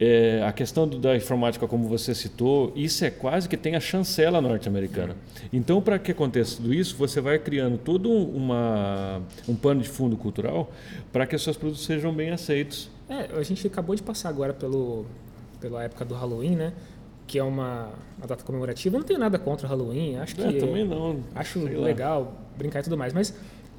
é, 0.00 0.42
a 0.44 0.52
questão 0.52 0.86
do, 0.86 0.98
da 0.98 1.16
informática, 1.16 1.66
como 1.68 1.86
você 1.86 2.12
citou, 2.12 2.72
isso 2.74 3.04
é 3.04 3.10
quase 3.10 3.48
que 3.48 3.56
tem 3.56 3.76
a 3.76 3.80
chancela 3.80 4.40
norte-americana. 4.40 5.14
Então, 5.52 5.80
para 5.80 5.96
que 5.98 6.10
aconteça 6.10 6.56
tudo 6.56 6.74
isso, 6.74 6.96
você 6.96 7.20
vai 7.20 7.38
criando 7.38 7.78
todo 7.78 8.10
uma, 8.10 9.22
um 9.48 9.54
pano 9.54 9.80
de 9.80 9.88
fundo 9.88 10.16
cultural 10.16 10.72
para 11.12 11.24
que 11.24 11.36
os 11.36 11.42
seus 11.42 11.56
produtos 11.56 11.84
sejam 11.84 12.12
bem 12.12 12.30
aceitos. 12.30 12.90
É, 13.08 13.38
a 13.38 13.42
gente 13.44 13.64
acabou 13.64 13.94
de 13.94 14.02
passar 14.02 14.28
agora 14.28 14.52
pelo, 14.52 15.06
pela 15.60 15.84
época 15.84 16.04
do 16.04 16.14
Halloween, 16.14 16.56
né? 16.56 16.72
Que 17.28 17.38
é 17.38 17.44
uma, 17.44 17.90
uma 18.16 18.26
data 18.26 18.42
comemorativa. 18.42 18.96
Eu 18.96 19.00
não 19.00 19.06
tenho 19.06 19.20
nada 19.20 19.38
contra 19.38 19.66
o 19.66 19.70
Halloween. 19.70 20.16
Acho 20.16 20.34
que. 20.34 20.42
É, 20.42 20.52
também 20.52 20.84
não. 20.84 21.20
Acho 21.34 21.60
legal 21.60 22.34
brincar 22.56 22.80
e 22.80 22.82
tudo 22.82 22.96
mais. 22.96 23.12
Mas 23.12 23.34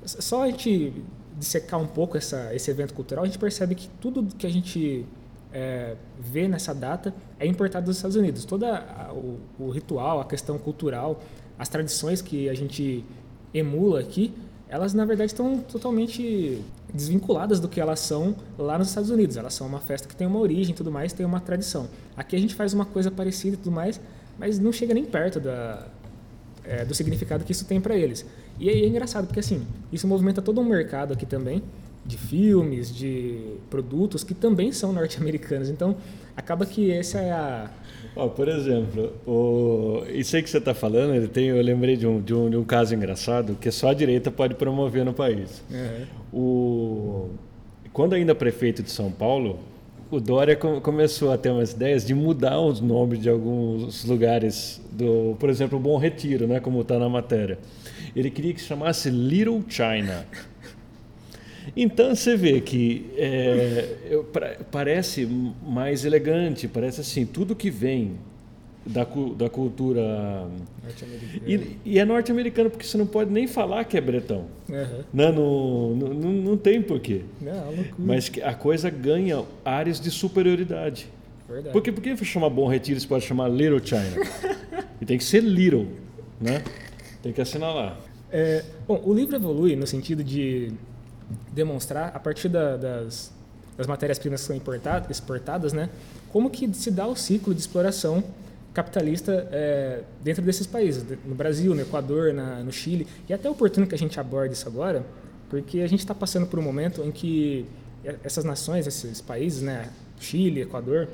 só 0.06 0.44
a 0.44 0.48
gente 0.48 0.94
dissecar 1.38 1.80
um 1.80 1.88
pouco 1.88 2.18
essa, 2.18 2.54
esse 2.54 2.70
evento 2.70 2.94
cultural, 2.94 3.24
a 3.24 3.28
gente 3.28 3.40
percebe 3.40 3.76
que 3.76 3.90
tudo 4.02 4.24
que 4.36 4.46
a 4.46 4.50
gente 4.50 5.06
é, 5.54 5.96
vê 6.20 6.48
nessa 6.48 6.74
data 6.74 7.14
é 7.40 7.46
importado 7.46 7.86
dos 7.86 7.96
Estados 7.96 8.16
Unidos. 8.16 8.46
Todo 8.46 8.66
o, 9.14 9.40
o, 9.58 9.70
ritual, 9.70 10.20
a 10.20 10.26
questão 10.26 10.58
cultural, 10.58 11.22
as 11.58 11.70
tradições 11.70 12.22
que 12.22 12.50
a 12.50 12.54
gente 12.54 13.06
emula 13.54 14.00
aqui, 14.00 14.34
elas 14.68 14.94
na 14.94 15.06
verdade 15.06 15.32
estão 15.32 15.60
totalmente 15.60 16.62
desvinculadas 16.94 17.60
do 17.60 17.68
que 17.68 17.80
elas 17.80 18.00
são 18.00 18.36
lá 18.58 18.78
nos 18.78 18.90
Estados 18.90 19.10
Unidos. 19.10 19.38
Elas 19.38 19.54
são 19.54 19.66
uma 19.66 19.80
festa 19.80 20.08
que 20.08 20.16
tem 20.16 20.28
uma 20.28 20.40
origem 20.40 20.76
tudo 20.76 20.92
mais, 20.92 21.14
tem 21.14 21.26
uma 21.26 21.40
tradição. 21.40 21.88
Aqui 22.16 22.36
a 22.36 22.40
gente 22.40 22.54
faz 22.54 22.74
uma 22.74 22.86
coisa 22.86 23.10
parecida 23.10 23.56
e 23.56 23.58
tudo 23.58 23.72
mais, 23.72 24.00
mas 24.38 24.60
não 24.60 24.72
chega 24.72 24.94
nem 24.94 25.06
perto 25.06 25.40
da, 25.40 25.88
é, 26.70 26.86
do 26.86 26.94
significado 26.94 27.44
que 27.44 27.52
isso 27.52 27.66
tem 27.66 27.82
para 27.82 27.98
eles. 27.98 28.26
E 28.60 28.70
aí 28.70 28.84
é 28.84 28.88
engraçado, 28.88 29.26
porque 29.26 29.40
assim, 29.40 29.66
isso 29.92 30.08
movimenta 30.08 30.42
todo 30.42 30.62
um 30.62 30.64
mercado 30.64 31.14
aqui 31.14 31.26
também, 31.26 31.64
de 32.06 32.18
filmes, 32.18 32.96
de 32.96 33.40
produtos 33.70 34.24
que 34.24 34.34
também 34.34 34.72
são 34.72 34.94
norte-americanos. 34.94 35.70
Então, 35.70 35.98
acaba 36.38 36.66
que 36.66 36.92
essa 36.92 37.20
é 37.20 37.32
a... 37.32 37.72
Oh, 38.16 38.30
por 38.30 38.48
exemplo, 38.48 39.14
o... 39.26 40.04
isso 40.10 40.36
aí 40.36 40.44
que 40.44 40.50
você 40.50 40.60
está 40.60 40.74
falando, 40.74 41.14
ele 41.16 41.28
tem, 41.28 41.48
eu 41.48 41.62
lembrei 41.62 41.98
de 41.98 42.08
um, 42.08 42.22
de, 42.22 42.34
um, 42.34 42.50
de 42.50 42.58
um 42.58 42.64
caso 42.64 42.96
engraçado 42.96 43.56
que 43.60 43.70
só 43.72 43.90
a 43.90 43.94
direita 43.94 44.32
pode 44.32 44.56
promover 44.56 45.04
no 45.04 45.14
país. 45.14 45.62
Uhum. 45.70 46.06
O... 46.32 47.30
Quando 47.92 48.14
ainda 48.14 48.36
prefeito 48.36 48.84
de 48.84 48.92
São 48.92 49.12
Paulo, 49.12 49.60
o 50.12 50.20
Dória 50.20 50.56
começou 50.56 51.32
a 51.32 51.38
ter 51.38 51.52
umas 51.52 51.72
ideias 51.72 52.06
de 52.06 52.16
mudar 52.16 52.60
os 52.60 52.82
nomes 52.82 53.20
de 53.20 53.30
alguns 53.30 54.04
lugares, 54.06 54.82
do, 54.92 55.36
por 55.40 55.50
exemplo, 55.50 55.78
o 55.78 55.82
Bom 55.82 55.98
Retiro, 55.98 56.48
né, 56.48 56.60
como 56.60 56.82
está 56.82 56.98
na 56.98 57.08
matéria. 57.08 57.60
Ele 58.16 58.32
queria 58.32 58.54
que 58.54 58.60
se 58.60 58.68
chamasse 58.68 59.10
Little 59.10 59.64
China. 59.70 60.26
Então 61.78 62.16
você 62.16 62.36
vê 62.36 62.60
que 62.60 63.12
é, 63.16 63.98
eu, 64.10 64.24
pra, 64.24 64.58
parece 64.72 65.28
mais 65.64 66.04
elegante, 66.04 66.68
parece 66.68 67.02
assim, 67.02 67.26
tudo 67.26 67.56
que 67.56 67.70
vem 67.70 68.18
da, 68.86 69.06
da 69.36 69.50
cultura. 69.50 70.48
E, 71.46 71.78
e, 71.86 72.00
é 72.00 72.06
norte-americano, 72.06 72.70
porque 72.70 72.86
você 72.86 72.98
não 72.98 73.06
pode 73.06 73.32
nem 73.32 73.48
falar 73.48 73.84
que 73.84 73.98
é 73.98 74.02
bretão. 74.02 74.46
Uhum. 74.68 75.04
Não, 75.14 75.32
não, 75.32 75.96
não, 75.96 76.32
não 76.32 76.58
tem 76.58 76.82
porquê. 76.82 77.22
Não, 77.42 77.52
é 77.52 77.86
Mas 77.98 78.32
a 78.44 78.54
coisa 78.54 78.90
ganha 78.90 79.44
áreas 79.64 80.00
de 80.00 80.10
superioridade. 80.10 81.08
Verdade. 81.48 81.74
Porque 81.74 81.92
por 81.92 82.02
que 82.02 82.16
chamar 82.24 82.50
Bom 82.50 82.68
Retiro 82.68 83.00
você 83.00 83.08
pode 83.08 83.26
chamar 83.26 83.50
Little 83.50 83.84
China? 83.84 84.58
e 85.02 85.06
tem 85.06 85.18
que 85.18 85.24
ser 85.24 85.42
Little, 85.42 85.88
né? 86.40 86.64
Tem 87.22 87.34
que 87.34 87.42
assinalar. 87.42 87.98
É, 88.32 88.64
bom, 88.88 89.02
o 89.04 89.14
livro 89.14 89.36
evolui 89.36 89.76
no 89.76 89.88
sentido 89.88 90.24
de 90.24 90.72
demonstrar, 91.52 92.12
a 92.16 92.20
partir 92.20 92.48
da, 92.48 92.78
das, 92.78 93.34
das 93.76 93.88
matérias-primas 93.88 94.42
que 94.42 94.48
são 94.48 94.56
importadas, 94.56 95.10
exportadas, 95.10 95.74
né, 95.74 95.90
como 96.32 96.50
que 96.50 96.72
se 96.74 96.92
dá 96.92 97.08
o 97.08 97.16
ciclo 97.16 97.54
de 97.54 97.60
exploração 97.60 98.24
capitalista 98.80 99.46
é, 99.52 100.04
dentro 100.24 100.42
desses 100.42 100.66
países, 100.66 101.04
no 101.26 101.36
Brasil, 101.36 101.76
no 101.76 101.82
Equador, 101.82 102.34
na, 102.34 102.64
no 102.64 102.72
Chile. 102.72 103.06
E 103.28 103.34
é 103.34 103.36
até 103.36 103.50
oportuno 103.50 103.86
que 103.86 103.94
a 103.94 103.98
gente 103.98 104.18
aborde 104.18 104.54
isso 104.54 104.68
agora, 104.68 105.06
porque 105.50 105.82
a 105.82 105.88
gente 105.88 106.00
está 106.00 106.16
passando 106.16 106.48
por 106.48 106.58
um 106.58 106.62
momento 106.62 107.04
em 107.04 107.12
que 107.12 107.66
essas 108.24 108.46
nações, 108.46 108.88
esses 108.88 109.20
países, 109.20 109.62
né, 109.62 109.90
Chile, 110.18 110.62
Equador, 110.62 111.10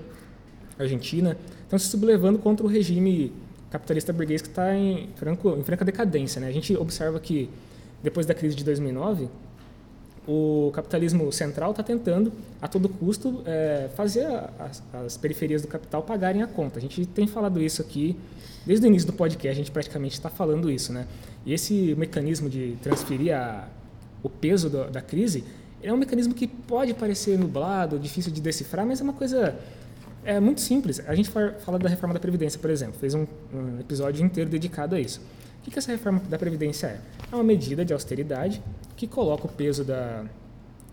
Argentina, 0.78 1.36
estão 1.64 1.80
se 1.80 1.88
sublevando 1.88 2.38
contra 2.38 2.64
o 2.64 2.70
regime 2.70 3.34
capitalista 3.72 4.14
burguês 4.14 4.44
que 4.44 4.50
está 4.50 4.76
em, 4.76 5.10
em 5.10 5.64
franca 5.64 5.84
decadência. 5.84 6.40
Né? 6.40 6.48
A 6.48 6.52
gente 6.52 6.76
observa 6.78 7.20
que 7.20 7.50
depois 8.04 8.28
da 8.28 8.36
crise 8.36 8.56
de 8.56 8.64
2009, 8.64 9.28
o 10.28 10.72
capitalismo 10.74 11.32
central 11.32 11.72
está 11.72 11.84
tentando, 11.84 12.32
a 12.62 12.68
todo 12.68 12.90
custo, 12.90 13.42
é, 13.46 13.90
fazer 13.96 14.26
as, 14.60 14.84
as, 14.94 15.18
periferias 15.18 15.62
do 15.62 15.68
capital 15.68 16.02
pagarem 16.02 16.42
a 16.42 16.48
conta. 16.48 16.80
A 16.80 16.82
gente 16.82 17.06
tem 17.06 17.28
falado 17.28 17.62
isso 17.62 17.82
aqui 17.82 18.18
desde 18.66 18.86
o 18.86 18.88
início 18.88 19.08
do 19.08 19.14
podcast, 19.14 19.50
a 19.50 19.54
gente 19.54 19.72
praticamente 19.72 20.16
está 20.16 20.30
falando 20.30 20.72
isso. 20.72 20.92
Né? 20.92 21.06
E 21.46 21.54
esse 21.54 21.94
mecanismo 21.96 22.50
de 22.50 22.76
transferir 22.82 23.36
a, 23.36 23.68
o 24.24 24.30
peso 24.30 24.70
do, 24.70 24.90
da 24.90 25.02
crise 25.02 25.44
é 25.84 25.94
um 25.94 25.98
mecanismo 25.98 26.34
que 26.34 26.48
pode 26.48 26.94
parecer 26.94 27.38
nublado, 27.38 28.00
difícil 28.00 28.32
de 28.32 28.42
decifrar, 28.42 28.86
mas 28.86 29.00
é 29.00 29.04
uma 29.04 29.14
coisa 29.14 29.56
é 30.26 30.40
muito 30.40 30.60
simples. 30.60 31.00
A 31.08 31.14
gente 31.14 31.30
fala 31.30 31.78
da 31.78 31.88
reforma 31.88 32.14
da 32.14 32.20
Previdência, 32.20 32.60
por 32.60 32.72
exemplo, 32.72 32.96
fez 33.00 33.14
um, 33.14 33.28
um 33.54 33.80
episódio 33.80 34.26
inteiro 34.26 34.50
dedicado 34.50 34.96
a 34.96 35.00
isso. 35.00 35.22
O 35.66 35.72
que 35.72 35.80
essa 35.80 35.92
reforma 35.92 36.22
da 36.30 36.38
Previdência 36.38 36.88
é? 36.88 37.00
É 37.32 37.36
uma 37.36 37.44
medida 37.44 37.84
de 37.84 37.92
austeridade 37.92 38.62
que 38.96 39.08
coloca 39.08 39.46
o 39.46 39.50
peso 39.50 39.84
da, 39.84 40.24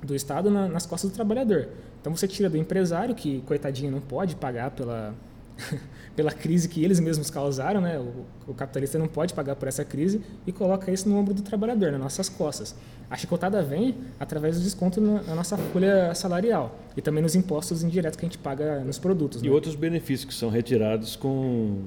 do 0.03 0.15
Estado 0.15 0.51
na, 0.51 0.67
nas 0.67 0.87
costas 0.87 1.11
do 1.11 1.15
trabalhador. 1.15 1.69
Então 2.01 2.15
você 2.15 2.27
tira 2.27 2.49
do 2.49 2.57
empresário, 2.57 3.15
que 3.15 3.43
coitadinho 3.43 3.93
não 3.93 4.01
pode 4.01 4.35
pagar 4.35 4.71
pela, 4.71 5.15
pela 6.17 6.33
crise 6.33 6.69
que 6.69 6.83
eles 6.83 6.99
mesmos 6.99 7.31
causaram, 7.31 7.81
né? 7.81 7.99
O, 7.99 8.51
o, 8.51 8.55
capitalista 8.55 8.99
não 8.99 9.07
pode 9.07 9.35
pagar 9.35 9.57
por 9.57 9.69
essa 9.69 9.85
crise 9.85 10.21
e 10.47 10.53
coloca 10.53 10.91
isso 10.91 11.09
no 11.09 11.17
ombro 11.17 11.35
do 11.35 11.43
trabalhador, 11.43 11.93
nas 11.93 12.01
nossas 12.01 12.29
costas. 12.29 12.75
A 13.09 13.17
chicotada 13.17 13.63
vem 13.63 13.95
através 14.19 14.57
do 14.57 14.65
desconto 14.65 15.01
na, 15.01 15.35
nossa 15.35 15.57
folha 15.57 16.15
salarial 16.15 16.77
e 16.97 17.03
também 17.03 17.23
nos 17.23 17.35
impostos 17.35 17.83
indiretos 17.83 18.19
que 18.19 18.25
a 18.25 18.29
gente 18.29 18.39
paga 18.39 18.81
nos 18.81 18.99
produtos. 18.99 19.43
E 19.43 19.47
né? 19.47 19.53
outros 19.53 19.75
benefícios 19.75 20.25
que 20.25 20.35
são 20.35 20.49
retirados 20.49 21.15
com 21.15 21.85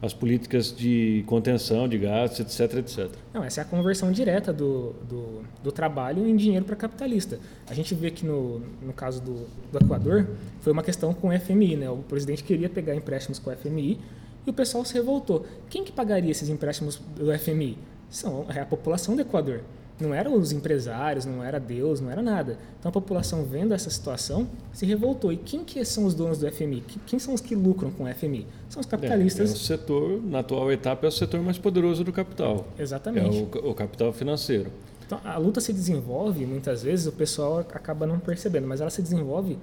as 0.00 0.12
políticas 0.12 0.74
de 0.76 1.24
contenção 1.26 1.88
de 1.88 1.98
gastos, 1.98 2.40
etc, 2.40 2.78
etc. 2.78 3.10
Não, 3.32 3.42
essa 3.42 3.60
é 3.60 3.62
a 3.62 3.64
conversão 3.64 4.12
direta 4.12 4.52
do, 4.52 4.94
do, 5.08 5.42
do 5.62 5.72
trabalho 5.72 6.26
em 6.26 6.36
dinheiro 6.36 6.64
para 6.64 6.76
capitalista. 6.76 7.38
A 7.68 7.74
gente 7.74 7.94
vê 7.94 8.10
que 8.10 8.24
no, 8.24 8.60
no 8.82 8.92
caso 8.92 9.20
do, 9.22 9.46
do 9.72 9.78
Equador 9.78 10.26
foi 10.60 10.72
uma 10.72 10.82
questão 10.82 11.14
com 11.14 11.28
o 11.28 11.40
FMI, 11.40 11.76
né? 11.76 11.90
O 11.90 11.98
presidente 11.98 12.44
queria 12.44 12.68
pegar 12.68 12.94
empréstimos 12.94 13.38
com 13.38 13.50
o 13.50 13.56
FMI 13.56 13.98
e 14.46 14.50
o 14.50 14.52
pessoal 14.52 14.84
se 14.84 14.94
revoltou. 14.94 15.46
Quem 15.68 15.82
que 15.82 15.92
pagaria 15.92 16.30
esses 16.30 16.48
empréstimos 16.48 17.00
do 17.16 17.36
FMI? 17.38 17.78
São 18.10 18.46
é 18.48 18.60
a 18.60 18.66
população 18.66 19.16
do 19.16 19.22
Equador 19.22 19.62
não 19.98 20.12
eram 20.12 20.34
os 20.34 20.52
empresários, 20.52 21.24
não 21.24 21.42
era 21.42 21.58
Deus, 21.58 22.00
não 22.00 22.10
era 22.10 22.20
nada. 22.20 22.58
Então 22.78 22.88
a 22.90 22.92
população 22.92 23.44
vendo 23.44 23.72
essa 23.72 23.88
situação 23.88 24.46
se 24.72 24.84
revoltou. 24.84 25.32
E 25.32 25.36
quem 25.36 25.64
que 25.64 25.82
são 25.84 26.04
os 26.04 26.14
donos 26.14 26.38
do 26.38 26.50
FMI? 26.50 26.82
Quem 27.06 27.18
são 27.18 27.32
os 27.32 27.40
que 27.40 27.54
lucram 27.54 27.90
com 27.90 28.04
o 28.04 28.14
FMI? 28.14 28.46
São 28.68 28.80
os 28.80 28.86
capitalistas. 28.86 29.50
É, 29.50 29.52
é 29.52 29.56
o 29.56 29.58
setor, 29.58 30.22
na 30.22 30.40
atual 30.40 30.70
etapa, 30.70 31.06
é 31.06 31.08
o 31.08 31.12
setor 31.12 31.40
mais 31.42 31.58
poderoso 31.58 32.04
do 32.04 32.12
capital. 32.12 32.66
Exatamente. 32.78 33.38
É 33.38 33.58
o, 33.58 33.70
o 33.70 33.74
capital 33.74 34.12
financeiro. 34.12 34.70
Então 35.06 35.20
a 35.24 35.38
luta 35.38 35.60
se 35.60 35.72
desenvolve, 35.72 36.44
muitas 36.44 36.82
vezes 36.82 37.06
o 37.06 37.12
pessoal 37.12 37.60
acaba 37.60 38.06
não 38.06 38.18
percebendo, 38.18 38.66
mas 38.66 38.80
ela 38.80 38.90
se 38.90 39.00
desenvolve 39.00 39.56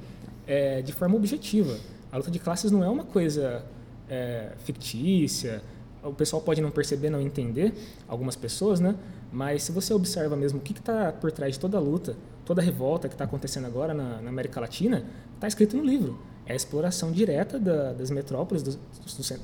é, 0.47 0.81
de 0.81 0.93
forma 0.93 1.15
objetiva. 1.15 1.77
A 2.11 2.17
luta 2.17 2.31
de 2.31 2.39
classes 2.39 2.71
não 2.71 2.83
é 2.83 2.89
uma 2.89 3.03
coisa 3.03 3.63
é, 4.09 4.51
fictícia, 4.63 5.61
o 6.01 6.13
pessoal 6.13 6.41
pode 6.41 6.61
não 6.61 6.71
perceber, 6.71 7.09
não 7.09 7.21
entender, 7.21 7.73
algumas 8.07 8.35
pessoas, 8.35 8.79
né? 8.79 8.95
Mas 9.33 9.63
se 9.63 9.71
você 9.71 9.91
observa 9.91 10.35
mesmo 10.35 10.59
o 10.59 10.61
que 10.61 10.73
está 10.73 11.11
por 11.11 11.31
trás 11.31 11.53
de 11.53 11.59
toda 11.59 11.75
a 11.75 11.81
luta, 11.81 12.15
toda 12.45 12.61
a 12.61 12.63
revolta 12.63 13.07
que 13.09 13.15
está 13.15 13.25
acontecendo 13.25 13.65
agora 13.65 13.91
na, 13.91 14.21
na 14.21 14.29
América 14.29 14.61
Latina, 14.61 15.03
está 15.33 15.47
escrito 15.47 15.75
no 15.75 15.83
livro. 15.83 16.19
É 16.45 16.53
a 16.53 16.55
exploração 16.55 17.11
direta 17.11 17.57
da, 17.57 17.93
das 17.93 18.11
metrópoles, 18.11 18.61
dos, 18.61 18.77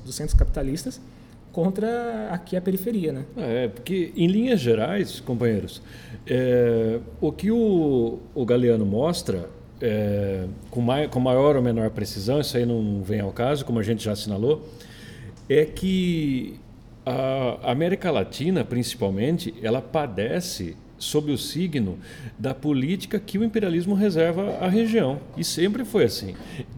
dos, 0.04 0.14
centros 0.14 0.34
capitalistas, 0.34 1.00
contra 1.50 2.28
aqui 2.30 2.56
a 2.56 2.60
periferia, 2.60 3.12
né? 3.12 3.24
É, 3.36 3.66
porque 3.66 4.12
em 4.14 4.28
linhas 4.28 4.60
gerais, 4.60 5.18
companheiros, 5.18 5.82
é, 6.24 7.00
o 7.20 7.32
que 7.32 7.50
o, 7.50 8.20
o 8.32 8.46
Galeano 8.46 8.86
mostra, 8.86 9.50
é, 9.80 10.46
com, 10.70 10.80
mai, 10.80 11.08
com 11.08 11.18
maior 11.18 11.56
ou 11.56 11.62
menor 11.62 11.90
precisão, 11.90 12.40
isso 12.40 12.56
aí 12.56 12.64
não 12.64 13.02
vem 13.02 13.18
ao 13.18 13.32
caso, 13.32 13.64
como 13.64 13.80
a 13.80 13.82
gente 13.82 14.04
já 14.04 14.12
assinalou, 14.12 14.68
é 15.48 15.64
que 15.64 16.60
a 17.10 17.72
América 17.72 18.10
Latina, 18.10 18.64
principalmente, 18.64 19.54
ela 19.62 19.80
padece 19.80 20.76
sob 21.00 21.32
o 21.32 21.38
signo 21.38 21.98
da 22.38 22.54
política 22.54 23.18
que 23.18 23.38
o 23.38 23.42
imperialismo 23.42 23.94
reserva 23.94 24.58
à 24.60 24.68
região. 24.68 25.18
E 25.36 25.42
sempre 25.42 25.84
foi 25.84 26.04
assim. 26.04 26.34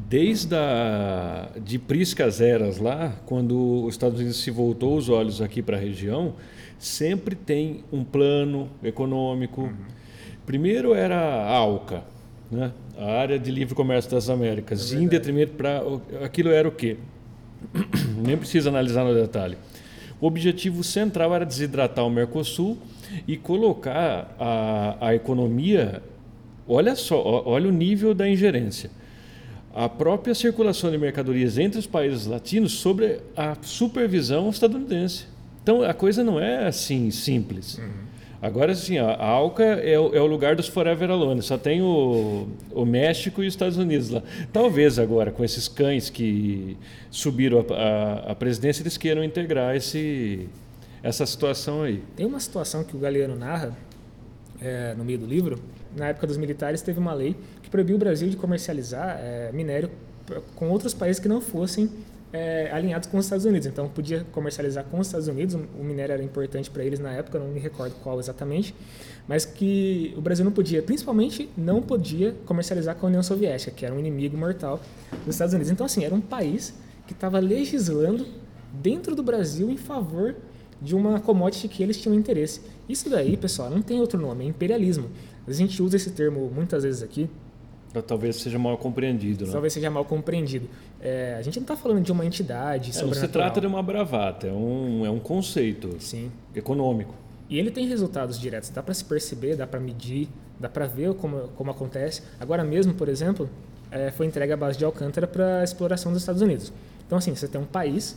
Desde 0.08 0.54
a, 0.54 1.48
de 1.62 1.78
priscas 1.78 2.40
eras 2.40 2.78
lá, 2.78 3.16
quando 3.26 3.84
os 3.84 3.94
Estados 3.94 4.20
Unidos 4.20 4.38
se 4.38 4.50
voltou 4.50 4.96
os 4.96 5.08
olhos 5.08 5.42
aqui 5.42 5.60
para 5.60 5.76
a 5.76 5.80
região, 5.80 6.34
sempre 6.78 7.34
tem 7.34 7.84
um 7.92 8.04
plano 8.04 8.68
econômico. 8.82 9.62
Uhum. 9.62 9.74
Primeiro 10.46 10.94
era 10.94 11.16
a 11.16 11.56
ALCA, 11.56 12.04
né? 12.50 12.72
a 12.96 13.12
área 13.12 13.38
de 13.38 13.50
livre 13.50 13.74
comércio 13.74 14.10
das 14.10 14.30
Américas, 14.30 14.92
é 14.92 14.96
em 14.96 15.08
detrimento 15.08 15.54
para 15.54 15.82
aquilo 16.22 16.50
era 16.50 16.68
o 16.68 16.72
quê? 16.72 16.96
Nem 18.24 18.36
precisa 18.36 18.68
analisar 18.68 19.04
no 19.04 19.14
detalhe. 19.14 19.56
O 20.22 20.26
objetivo 20.28 20.84
central 20.84 21.34
era 21.34 21.44
desidratar 21.44 22.06
o 22.06 22.08
Mercosul 22.08 22.78
e 23.26 23.36
colocar 23.36 24.32
a, 24.38 25.08
a 25.08 25.14
economia. 25.16 26.00
Olha 26.64 26.94
só, 26.94 27.42
olha 27.44 27.68
o 27.68 27.72
nível 27.72 28.14
da 28.14 28.28
ingerência. 28.28 28.88
A 29.74 29.88
própria 29.88 30.32
circulação 30.32 30.92
de 30.92 30.96
mercadorias 30.96 31.58
entre 31.58 31.80
os 31.80 31.88
países 31.88 32.26
latinos 32.26 32.70
sobre 32.70 33.18
a 33.36 33.56
supervisão 33.62 34.48
estadunidense. 34.48 35.24
Então 35.60 35.82
a 35.82 35.92
coisa 35.92 36.22
não 36.22 36.38
é 36.38 36.68
assim 36.68 37.10
simples. 37.10 37.78
Uhum. 37.78 37.90
Agora 38.42 38.74
sim, 38.74 38.98
a 38.98 39.24
Alca 39.24 39.62
é 39.62 39.96
o, 39.96 40.12
é 40.12 40.20
o, 40.20 40.26
lugar 40.26 40.56
dos 40.56 40.66
Forever 40.66 41.08
Alone, 41.08 41.40
só 41.42 41.56
tem 41.56 41.80
o, 41.80 42.48
o, 42.72 42.84
México 42.84 43.40
e 43.40 43.46
os 43.46 43.54
Estados 43.54 43.76
Unidos 43.76 44.10
lá. 44.10 44.20
Talvez 44.52 44.98
agora, 44.98 45.30
com 45.30 45.44
esses 45.44 45.68
cães 45.68 46.10
que 46.10 46.76
subiram 47.08 47.64
a, 47.70 47.72
a, 47.72 48.32
a 48.32 48.34
presidência, 48.34 48.82
eles 48.82 48.96
queiram 48.96 49.22
integrar 49.22 49.76
esse, 49.76 50.48
essa 51.04 51.24
situação 51.24 51.84
aí. 51.84 52.02
Tem 52.16 52.26
uma 52.26 52.40
situação 52.40 52.82
que 52.82 52.96
o 52.96 52.98
Galeano 52.98 53.36
narra 53.36 53.76
é, 54.60 54.92
no 54.94 55.04
meio 55.04 55.20
do 55.20 55.26
livro. 55.26 55.60
Na 55.96 56.08
época 56.08 56.26
dos 56.26 56.36
militares, 56.36 56.82
teve 56.82 56.98
uma 56.98 57.14
lei 57.14 57.36
que 57.62 57.70
proibiu 57.70 57.94
o 57.94 57.98
Brasil 57.98 58.28
de 58.28 58.36
comercializar 58.36 59.20
é, 59.20 59.52
minério 59.52 59.88
com 60.56 60.68
outros 60.68 60.92
países 60.92 61.20
que 61.20 61.28
não 61.28 61.40
fossem 61.40 61.88
é, 62.32 62.70
alinhados 62.72 63.08
com 63.08 63.18
os 63.18 63.26
Estados 63.26 63.44
Unidos. 63.44 63.66
Então, 63.66 63.88
podia 63.88 64.24
comercializar 64.32 64.84
com 64.84 64.98
os 64.98 65.06
Estados 65.06 65.28
Unidos. 65.28 65.54
O 65.54 65.84
minério 65.84 66.12
era 66.12 66.22
importante 66.22 66.70
para 66.70 66.84
eles 66.84 66.98
na 66.98 67.12
época, 67.12 67.38
não 67.38 67.48
me 67.48 67.60
recordo 67.60 67.94
qual 68.02 68.18
exatamente. 68.18 68.74
Mas 69.28 69.44
que 69.44 70.14
o 70.16 70.20
Brasil 70.20 70.44
não 70.44 70.52
podia, 70.52 70.82
principalmente, 70.82 71.48
não 71.56 71.82
podia 71.82 72.34
comercializar 72.46 72.96
com 72.96 73.06
a 73.06 73.08
União 73.08 73.22
Soviética, 73.22 73.70
que 73.70 73.84
era 73.84 73.94
um 73.94 73.98
inimigo 73.98 74.36
mortal 74.36 74.80
dos 75.24 75.34
Estados 75.34 75.54
Unidos. 75.54 75.70
Então, 75.70 75.86
assim, 75.86 76.04
era 76.04 76.14
um 76.14 76.20
país 76.20 76.74
que 77.06 77.12
estava 77.12 77.38
legislando 77.38 78.26
dentro 78.72 79.14
do 79.14 79.22
Brasil 79.22 79.70
em 79.70 79.76
favor 79.76 80.34
de 80.80 80.96
uma 80.96 81.20
commodity 81.20 81.68
que 81.68 81.82
eles 81.82 82.00
tinham 82.00 82.14
interesse. 82.14 82.60
Isso 82.88 83.08
daí, 83.08 83.36
pessoal, 83.36 83.70
não 83.70 83.80
tem 83.80 84.00
outro 84.00 84.20
nome, 84.20 84.44
é 84.44 84.48
imperialismo. 84.48 85.10
A 85.46 85.52
gente 85.52 85.80
usa 85.82 85.96
esse 85.96 86.10
termo 86.10 86.50
muitas 86.52 86.82
vezes 86.82 87.02
aqui. 87.02 87.30
Talvez 88.00 88.36
seja 88.36 88.58
mal 88.58 88.78
compreendido. 88.78 89.44
Né? 89.44 89.52
Talvez 89.52 89.72
seja 89.72 89.90
mal 89.90 90.04
compreendido. 90.04 90.68
É, 91.00 91.34
a 91.38 91.42
gente 91.42 91.56
não 91.56 91.64
está 91.64 91.76
falando 91.76 92.02
de 92.02 92.12
uma 92.12 92.24
entidade 92.24 92.96
é, 92.96 93.02
Não 93.02 93.12
se 93.12 93.28
trata 93.28 93.60
de 93.60 93.66
uma 93.66 93.82
bravata, 93.82 94.46
é 94.46 94.52
um, 94.52 95.04
é 95.04 95.10
um 95.10 95.18
conceito 95.18 95.96
Sim. 95.98 96.30
econômico. 96.54 97.14
E 97.50 97.58
ele 97.58 97.70
tem 97.70 97.86
resultados 97.86 98.38
diretos, 98.38 98.70
dá 98.70 98.82
para 98.82 98.94
se 98.94 99.04
perceber, 99.04 99.56
dá 99.56 99.66
para 99.66 99.78
medir, 99.78 100.28
dá 100.58 100.68
para 100.68 100.86
ver 100.86 101.12
como, 101.14 101.48
como 101.48 101.70
acontece. 101.70 102.22
Agora 102.40 102.64
mesmo, 102.64 102.94
por 102.94 103.08
exemplo, 103.08 103.50
é, 103.90 104.10
foi 104.10 104.24
entregue 104.24 104.54
a 104.54 104.56
base 104.56 104.78
de 104.78 104.84
Alcântara 104.84 105.26
para 105.26 105.60
a 105.60 105.64
exploração 105.64 106.12
dos 106.12 106.22
Estados 106.22 106.40
Unidos. 106.40 106.72
Então, 107.06 107.18
assim, 107.18 107.34
você 107.34 107.46
tem 107.46 107.60
um 107.60 107.66
país 107.66 108.16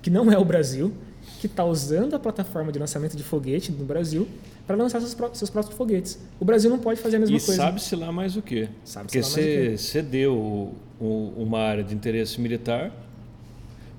que 0.00 0.08
não 0.08 0.32
é 0.32 0.38
o 0.38 0.44
Brasil, 0.44 0.94
que 1.40 1.46
está 1.46 1.64
usando 1.64 2.14
a 2.14 2.18
plataforma 2.18 2.70
de 2.70 2.78
lançamento 2.78 3.16
de 3.16 3.22
foguete 3.22 3.72
no 3.72 3.84
Brasil 3.86 4.28
para 4.66 4.76
lançar 4.76 5.00
seus, 5.00 5.16
seus, 5.32 5.48
próprios 5.48 5.74
foguetes. 5.74 6.18
O 6.38 6.44
Brasil 6.44 6.68
não 6.68 6.78
pode 6.78 7.00
fazer 7.00 7.16
a 7.16 7.18
mesma 7.18 7.34
e 7.34 7.40
coisa. 7.40 7.54
E 7.54 7.56
sabe-se 7.56 7.96
lá 7.96 8.12
mais 8.12 8.36
o 8.36 8.42
quê? 8.42 8.68
Porque 8.92 9.22
você 9.22 9.74
cedeu 9.78 10.74
uma 11.00 11.58
área 11.58 11.82
de 11.82 11.94
interesse 11.94 12.38
militar 12.38 12.92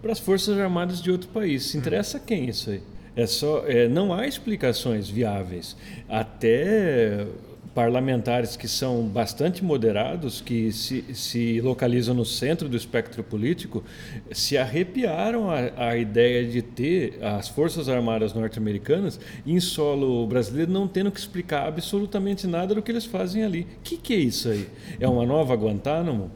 para 0.04 0.12
as 0.12 0.20
forças 0.20 0.56
armadas 0.60 1.02
de 1.02 1.10
outro 1.10 1.30
país. 1.30 1.64
Se 1.64 1.78
interessa 1.78 2.20
hum. 2.20 2.22
quem 2.28 2.48
isso 2.48 2.70
aí? 2.70 2.84
É 3.16 3.26
só, 3.26 3.66
é, 3.68 3.88
não 3.88 4.14
há 4.14 4.28
explicações 4.28 5.10
viáveis. 5.10 5.76
Até 6.08 7.26
parlamentares 7.74 8.56
que 8.56 8.68
são 8.68 9.04
bastante 9.04 9.64
moderados, 9.64 10.42
que 10.42 10.72
se, 10.72 11.06
se 11.14 11.62
localizam 11.62 12.14
no 12.14 12.26
centro 12.26 12.68
do 12.68 12.76
espectro 12.76 13.24
político, 13.24 13.84
se 14.32 14.58
arrepiaram 14.58 15.50
a, 15.50 15.90
a 15.90 15.98
ideia 15.98 16.46
de 16.46 16.62
ter 16.62 17.18
as 17.24 17.48
Forças 17.48 17.88
Armadas 17.88 18.34
norte-americanas 18.34 19.20
em 19.46 19.60
solo 19.60 20.28
brasileiro, 20.28 20.72
não 20.72 20.88
tendo 20.88 21.12
que 21.12 21.20
explicar 21.20 21.68
absolutamente 21.68 22.46
nada 22.46 22.76
do 22.76 22.82
que 22.82 22.92
eles 22.92 23.06
fazem 23.06 23.44
ali. 23.44 23.62
O 23.62 23.82
que, 23.84 23.98
que 23.98 24.14
é 24.14 24.18
isso 24.18 24.50
aí? 24.50 24.68
É 25.00 25.08
uma 25.08 25.26
nova 25.26 25.56
Guantánamo? 25.56 26.32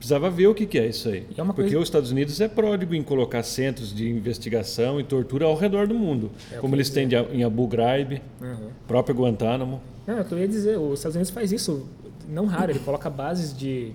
Precisava 0.00 0.30
ver 0.30 0.46
o 0.46 0.54
que, 0.54 0.64
que 0.64 0.78
é 0.78 0.86
isso 0.86 1.10
aí. 1.10 1.26
É 1.36 1.44
Porque 1.44 1.76
os 1.76 1.82
Estados 1.82 2.10
Unidos 2.10 2.40
é 2.40 2.48
pródigo 2.48 2.94
em 2.94 3.02
colocar 3.02 3.42
centros 3.42 3.94
de 3.94 4.08
investigação 4.08 4.98
e 4.98 5.04
tortura 5.04 5.44
ao 5.44 5.54
redor 5.54 5.86
do 5.86 5.94
mundo. 5.94 6.30
É 6.50 6.56
como 6.56 6.74
eles 6.74 6.88
têm 6.88 7.06
em 7.32 7.44
Abu 7.44 7.66
Ghraib, 7.66 8.22
uhum. 8.40 8.70
próprio 8.88 9.14
Guantánamo. 9.14 9.78
Não, 10.06 10.18
é 10.18 10.20
o 10.20 10.24
que 10.24 10.32
eu 10.32 10.38
ia 10.38 10.48
dizer. 10.48 10.78
Os 10.78 10.98
Estados 11.00 11.16
Unidos 11.16 11.30
faz 11.30 11.52
isso 11.52 11.86
não 12.28 12.46
raro. 12.46 12.72
Ele 12.72 12.78
coloca 12.80 13.08
bases 13.08 13.56
de 13.56 13.92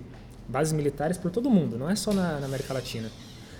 bases 0.48 0.72
militares 0.72 1.16
por 1.16 1.30
todo 1.30 1.50
mundo. 1.50 1.78
Não 1.78 1.90
é 1.90 1.96
só 1.96 2.12
na, 2.12 2.38
na 2.40 2.46
América 2.46 2.72
Latina. 2.72 3.10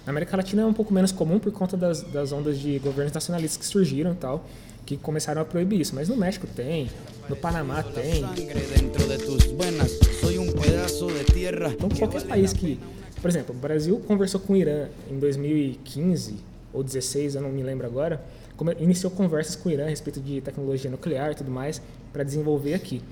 Na 0.04 0.10
América 0.10 0.36
Latina 0.36 0.62
é 0.62 0.66
um 0.66 0.72
pouco 0.72 0.94
menos 0.94 1.10
comum 1.10 1.38
por 1.38 1.52
conta 1.52 1.76
das, 1.76 2.02
das 2.02 2.30
ondas 2.30 2.58
de 2.58 2.78
governos 2.78 3.12
nacionalistas 3.12 3.58
que 3.58 3.66
surgiram 3.66 4.12
e 4.12 4.16
tal 4.16 4.44
que 4.86 4.96
começaram 4.96 5.42
a 5.42 5.44
proibir 5.44 5.80
isso. 5.80 5.94
Mas 5.94 6.08
no 6.08 6.16
México 6.16 6.46
tem, 6.46 6.88
no 7.28 7.34
Panamá 7.34 7.82
tem. 7.82 8.22
Então 11.72 11.88
qualquer 11.88 12.22
país 12.22 12.52
que, 12.52 12.78
por 13.20 13.28
exemplo, 13.28 13.54
o 13.54 13.58
Brasil 13.58 14.00
conversou 14.06 14.40
com 14.40 14.52
o 14.52 14.56
Irã 14.56 14.86
em 15.10 15.18
2015 15.18 16.36
ou 16.72 16.84
16, 16.84 17.34
eu 17.34 17.42
não 17.42 17.50
me 17.50 17.62
lembro 17.62 17.86
agora, 17.86 18.24
iniciou 18.78 19.10
conversas 19.10 19.56
com 19.56 19.68
o 19.68 19.72
Irã 19.72 19.84
a 19.84 19.88
respeito 19.88 20.20
de 20.20 20.40
tecnologia 20.40 20.90
nuclear 20.90 21.32
e 21.32 21.34
tudo 21.34 21.50
mais 21.50 21.80
para 22.12 22.22
desenvolver 22.22 22.74
aqui. 22.74 23.02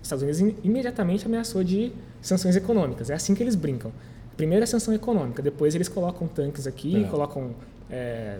Os 0.00 0.06
Estados 0.06 0.22
Unidos 0.22 0.64
imediatamente 0.64 1.26
ameaçou 1.26 1.64
de 1.64 1.92
sanções 2.20 2.56
econômicas. 2.56 3.10
É 3.10 3.14
assim 3.14 3.34
que 3.34 3.42
eles 3.42 3.54
brincam. 3.54 3.92
Primeiro 4.36 4.64
é 4.64 4.66
sanção 4.66 4.92
econômica, 4.92 5.40
depois 5.40 5.74
eles 5.74 5.88
colocam 5.88 6.26
tanques 6.26 6.66
aqui, 6.66 7.04
é. 7.04 7.08
colocam 7.08 7.54
é, 7.90 8.38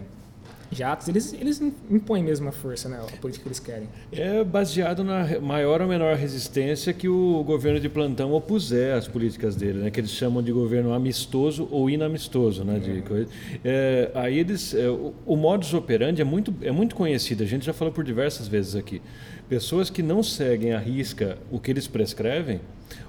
jatos, 0.76 1.08
eles, 1.08 1.32
eles 1.32 1.60
impõem 1.90 2.22
mesmo 2.22 2.48
a 2.48 2.52
força, 2.52 2.88
né, 2.88 2.98
a 3.00 3.16
política 3.18 3.42
que 3.44 3.48
eles 3.48 3.60
querem. 3.60 3.88
É 4.12 4.42
baseado 4.42 5.02
na 5.02 5.40
maior 5.40 5.80
ou 5.80 5.88
menor 5.88 6.16
resistência 6.16 6.92
que 6.92 7.08
o 7.08 7.42
governo 7.44 7.80
de 7.80 7.88
plantão 7.88 8.32
opuser 8.32 8.96
às 8.96 9.08
políticas 9.08 9.56
dele, 9.56 9.78
né, 9.78 9.90
que 9.90 10.00
eles 10.00 10.10
chamam 10.10 10.42
de 10.42 10.52
governo 10.52 10.92
amistoso 10.92 11.68
ou 11.70 11.88
inamistoso. 11.88 12.64
Né, 12.64 12.78
de 12.78 12.90
uhum. 12.90 13.02
coisa. 13.02 13.28
É, 13.64 14.10
aí 14.14 14.38
eles, 14.38 14.74
é, 14.74 14.88
o, 14.88 15.14
o 15.26 15.36
modus 15.36 15.72
operandi 15.74 16.20
é 16.20 16.24
muito, 16.24 16.54
é 16.62 16.70
muito 16.70 16.94
conhecido, 16.94 17.42
a 17.42 17.46
gente 17.46 17.64
já 17.64 17.72
falou 17.72 17.92
por 17.92 18.04
diversas 18.04 18.48
vezes 18.48 18.74
aqui. 18.74 19.00
Pessoas 19.48 19.90
que 19.90 20.02
não 20.02 20.22
seguem 20.22 20.72
à 20.72 20.78
risca 20.78 21.38
o 21.50 21.58
que 21.58 21.70
eles 21.70 21.86
prescrevem, 21.86 22.60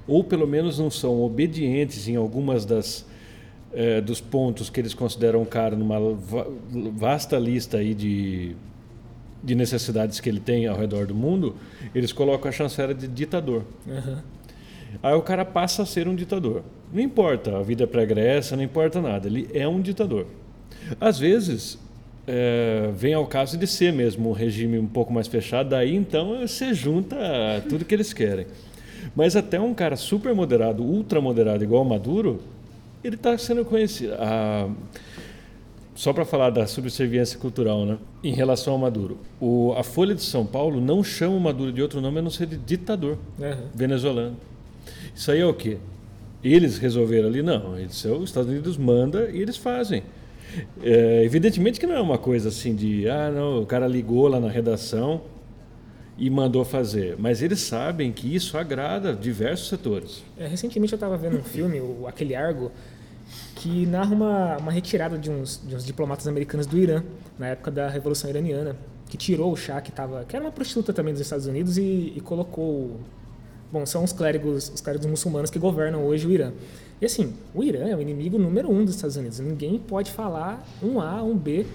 ou 0.07 0.23
pelo 0.23 0.47
menos 0.47 0.79
não 0.79 0.89
são 0.89 1.21
obedientes 1.21 2.07
em 2.07 2.15
algumas 2.15 2.65
das 2.65 3.05
é, 3.75 3.99
dos 3.99 4.21
pontos 4.21 4.69
que 4.69 4.79
eles 4.79 4.93
consideram 4.93 5.43
caro 5.43 5.75
numa 5.75 5.99
vasta 6.93 7.37
lista 7.37 7.77
aí 7.77 7.93
de, 7.93 8.55
de 9.43 9.53
necessidades 9.53 10.19
que 10.21 10.29
ele 10.29 10.39
tem 10.39 10.65
ao 10.65 10.77
redor 10.77 11.05
do 11.05 11.13
mundo, 11.13 11.55
eles 11.93 12.13
colocam 12.13 12.47
a 12.49 12.51
chancela 12.51 12.93
de 12.93 13.07
ditador. 13.07 13.63
Uhum. 13.85 14.17
Aí 15.03 15.13
o 15.13 15.21
cara 15.21 15.43
passa 15.43 15.83
a 15.83 15.85
ser 15.85 16.07
um 16.07 16.15
ditador. 16.15 16.63
Não 16.93 17.01
importa 17.01 17.57
a 17.57 17.61
vida 17.61 17.85
pregressa, 17.85 18.55
não 18.55 18.63
importa 18.63 19.01
nada, 19.01 19.27
ele 19.27 19.49
é 19.53 19.67
um 19.67 19.81
ditador. 19.81 20.25
Às 21.01 21.19
vezes, 21.19 21.77
é, 22.25 22.91
vem 22.95 23.13
ao 23.13 23.27
caso 23.27 23.57
de 23.57 23.67
ser 23.67 23.91
mesmo 23.91 24.29
um 24.29 24.33
regime 24.33 24.79
um 24.79 24.87
pouco 24.87 25.11
mais 25.11 25.27
fechado, 25.27 25.69
daí 25.69 25.93
então 25.93 26.39
você 26.39 26.73
junta 26.73 27.17
tudo 27.67 27.83
que 27.83 27.93
eles 27.93 28.13
querem. 28.13 28.47
Mas 29.13 29.35
até 29.35 29.59
um 29.59 29.73
cara 29.73 29.97
super 29.97 30.33
moderado, 30.33 30.81
ultra 30.81 31.19
moderado, 31.19 31.63
igual 31.63 31.81
o 31.81 31.85
Maduro, 31.85 32.41
ele 33.05 33.15
está 33.15 33.37
sendo 33.37 33.63
conhecido. 33.63 34.13
Ah, 34.17 34.69
só 35.93 36.11
para 36.11 36.25
falar 36.25 36.49
da 36.49 36.67
subserviência 36.67 37.39
cultural, 37.39 37.85
né? 37.85 37.97
Em 38.21 38.33
relação 38.33 38.73
ao 38.73 38.79
Maduro, 38.79 39.17
o, 39.39 39.73
a 39.77 39.83
Folha 39.83 40.13
de 40.13 40.21
São 40.21 40.45
Paulo 40.45 40.81
não 40.81 41.03
chama 41.03 41.37
o 41.37 41.39
Maduro 41.39 41.71
de 41.71 41.81
outro 41.81 42.01
nome 42.01 42.19
a 42.19 42.21
não 42.21 42.29
ser 42.29 42.47
de 42.47 42.57
ditador 42.57 43.17
uhum. 43.39 43.67
venezuelano. 43.73 44.35
Isso 45.15 45.31
aí 45.31 45.39
é 45.39 45.45
o 45.45 45.53
quê? 45.53 45.77
Eles 46.43 46.77
resolveram 46.77 47.29
ali? 47.29 47.41
Não, 47.41 47.79
eles, 47.79 48.03
os 48.03 48.29
Estados 48.29 48.49
Unidos 48.49 48.77
manda 48.77 49.29
e 49.31 49.41
eles 49.41 49.55
fazem. 49.55 50.03
É, 50.83 51.23
evidentemente 51.23 51.79
que 51.79 51.87
não 51.87 51.95
é 51.95 52.01
uma 52.01 52.17
coisa 52.17 52.49
assim 52.49 52.75
de, 52.75 53.09
ah, 53.09 53.31
não, 53.31 53.61
o 53.61 53.65
cara 53.65 53.87
ligou 53.87 54.27
lá 54.27 54.39
na 54.39 54.49
redação 54.49 55.21
e 56.17 56.29
mandou 56.29 56.63
fazer, 56.63 57.15
mas 57.17 57.41
eles 57.41 57.59
sabem 57.59 58.11
que 58.11 58.33
isso 58.33 58.57
agrada 58.57 59.13
diversos 59.13 59.67
setores. 59.67 60.23
É, 60.37 60.47
recentemente 60.47 60.93
eu 60.93 60.97
estava 60.97 61.17
vendo 61.17 61.37
um 61.37 61.43
filme, 61.43 61.79
o, 61.79 62.05
aquele 62.07 62.35
Argo, 62.35 62.71
que 63.55 63.85
narra 63.85 64.13
uma, 64.13 64.57
uma 64.57 64.71
retirada 64.71 65.17
de 65.17 65.29
uns, 65.29 65.61
de 65.65 65.75
uns 65.75 65.85
diplomatas 65.85 66.27
americanos 66.27 66.65
do 66.65 66.77
Irã, 66.77 67.03
na 67.37 67.47
época 67.47 67.71
da 67.71 67.89
Revolução 67.89 68.29
Iraniana, 68.29 68.75
que 69.09 69.17
tirou 69.17 69.51
o 69.51 69.55
chá 69.55 69.79
que 69.81 69.91
tava, 69.91 70.25
que 70.25 70.35
era 70.35 70.43
uma 70.43 70.51
prostituta 70.51 70.93
também 70.93 71.13
dos 71.13 71.21
Estados 71.21 71.47
Unidos 71.47 71.77
e, 71.77 72.13
e 72.15 72.21
colocou 72.21 72.99
bom 73.71 73.85
são 73.85 74.03
os 74.03 74.13
clérigos 74.13 74.69
os 74.69 74.79
clérigos 74.79 75.07
muçulmanos 75.07 75.49
que 75.49 75.59
governam 75.59 76.05
hoje 76.05 76.27
o 76.27 76.31
Irã. 76.31 76.51
E 77.01 77.05
assim 77.05 77.33
o 77.53 77.63
Irã 77.63 77.87
é 77.87 77.95
o 77.95 78.01
inimigo 78.01 78.37
número 78.37 78.71
um 78.71 78.85
dos 78.85 78.95
Estados 78.95 79.15
Unidos. 79.15 79.39
Ninguém 79.39 79.79
pode 79.79 80.11
falar 80.11 80.65
um 80.81 80.99
A 81.01 81.21
um 81.23 81.35
B 81.37 81.65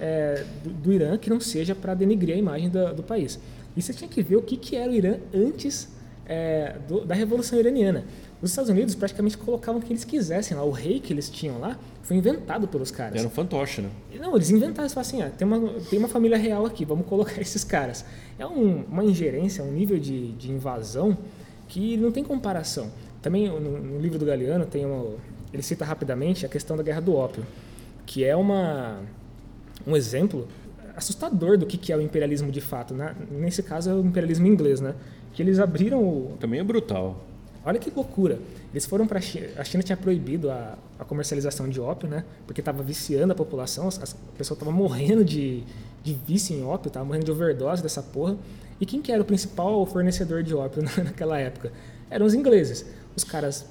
é, 0.00 0.44
do, 0.62 0.70
do, 0.70 0.92
Irã 0.92 1.16
que 1.16 1.28
não 1.28 1.40
seja 1.40 1.74
para 1.74 1.94
denigrir 1.94 2.36
a 2.36 2.38
imagem 2.38 2.68
do, 2.68 2.94
do, 2.94 3.02
país. 3.02 3.38
E 3.76 3.82
você 3.82 3.92
tinha 3.92 4.08
que 4.08 4.22
ver 4.22 4.36
o 4.36 4.42
que, 4.42 4.56
que 4.56 4.76
era 4.76 4.90
o 4.90 4.94
Irã 4.94 5.16
antes 5.34 5.88
é, 6.26 6.76
do, 6.86 7.04
da 7.04 7.14
revolução 7.14 7.58
iraniana 7.58 8.04
os 8.40 8.50
Estados 8.50 8.70
Unidos 8.70 8.94
praticamente 8.94 9.36
colocavam 9.36 9.80
o 9.80 9.84
que 9.84 9.92
eles 9.92 10.04
quisessem 10.04 10.56
lá. 10.56 10.62
O 10.62 10.70
rei 10.70 11.00
que 11.00 11.12
eles 11.12 11.28
tinham 11.28 11.58
lá 11.58 11.76
foi 12.02 12.16
inventado 12.16 12.68
pelos 12.68 12.90
caras. 12.90 13.16
Era 13.16 13.26
um 13.26 13.30
fantoche, 13.30 13.82
né? 13.82 13.90
Não, 14.20 14.36
eles 14.36 14.50
inventaram. 14.50 14.84
Eles 14.84 14.94
falaram 14.94 15.08
assim, 15.08 15.22
ah, 15.22 15.30
tem, 15.30 15.46
uma, 15.46 15.80
tem 15.90 15.98
uma 15.98 16.08
família 16.08 16.38
real 16.38 16.64
aqui, 16.64 16.84
vamos 16.84 17.06
colocar 17.06 17.38
esses 17.42 17.64
caras. 17.64 18.04
É 18.38 18.46
um, 18.46 18.84
uma 18.84 19.04
ingerência, 19.04 19.64
um 19.64 19.72
nível 19.72 19.98
de, 19.98 20.32
de 20.32 20.52
invasão 20.52 21.18
que 21.66 21.96
não 21.96 22.12
tem 22.12 22.22
comparação. 22.22 22.90
Também 23.20 23.48
no, 23.48 23.60
no 23.60 23.98
livro 23.98 24.18
do 24.18 24.24
Galeano 24.24 24.64
tem 24.64 24.86
uma, 24.86 25.16
ele 25.52 25.62
cita 25.62 25.84
rapidamente 25.84 26.46
a 26.46 26.48
questão 26.48 26.76
da 26.76 26.82
Guerra 26.82 27.00
do 27.00 27.14
Ópio, 27.14 27.44
que 28.06 28.24
é 28.24 28.36
uma, 28.36 29.00
um 29.86 29.96
exemplo 29.96 30.46
assustador 30.96 31.58
do 31.58 31.66
que 31.66 31.92
é 31.92 31.96
o 31.96 32.00
imperialismo 32.00 32.50
de 32.50 32.60
fato. 32.60 32.94
Né? 32.94 33.14
Nesse 33.30 33.62
caso 33.62 33.90
é 33.90 33.94
o 33.94 34.00
imperialismo 34.00 34.46
inglês, 34.46 34.80
né? 34.80 34.94
Que 35.32 35.42
eles 35.42 35.58
abriram 35.58 36.02
o... 36.02 36.36
Também 36.40 36.60
é 36.60 36.64
brutal. 36.64 37.27
Olha 37.64 37.78
que 37.78 37.90
loucura. 37.90 38.38
Eles 38.72 38.86
foram 38.86 39.06
para 39.06 39.18
a 39.18 39.22
China. 39.22 39.48
A 39.56 39.64
China 39.64 39.82
tinha 39.82 39.96
proibido 39.96 40.50
a, 40.50 40.78
a 40.98 41.04
comercialização 41.04 41.68
de 41.68 41.80
ópio, 41.80 42.08
né? 42.08 42.24
Porque 42.46 42.60
estava 42.60 42.82
viciando 42.82 43.32
a 43.32 43.36
população. 43.36 43.88
As, 43.88 44.14
a 44.14 44.36
pessoa 44.36 44.54
estava 44.54 44.70
morrendo 44.70 45.24
de, 45.24 45.64
de 46.02 46.14
vício 46.14 46.56
em 46.56 46.64
ópio, 46.64 46.88
estava 46.88 47.04
morrendo 47.04 47.24
de 47.24 47.30
overdose 47.30 47.82
dessa 47.82 48.02
porra. 48.02 48.36
E 48.80 48.86
quem 48.86 49.02
que 49.02 49.10
era 49.10 49.20
o 49.20 49.24
principal 49.24 49.84
fornecedor 49.86 50.42
de 50.42 50.54
ópio 50.54 50.82
naquela 51.02 51.38
época? 51.38 51.72
Eram 52.10 52.26
os 52.26 52.34
ingleses. 52.34 52.86
Os 53.16 53.24
caras, 53.24 53.66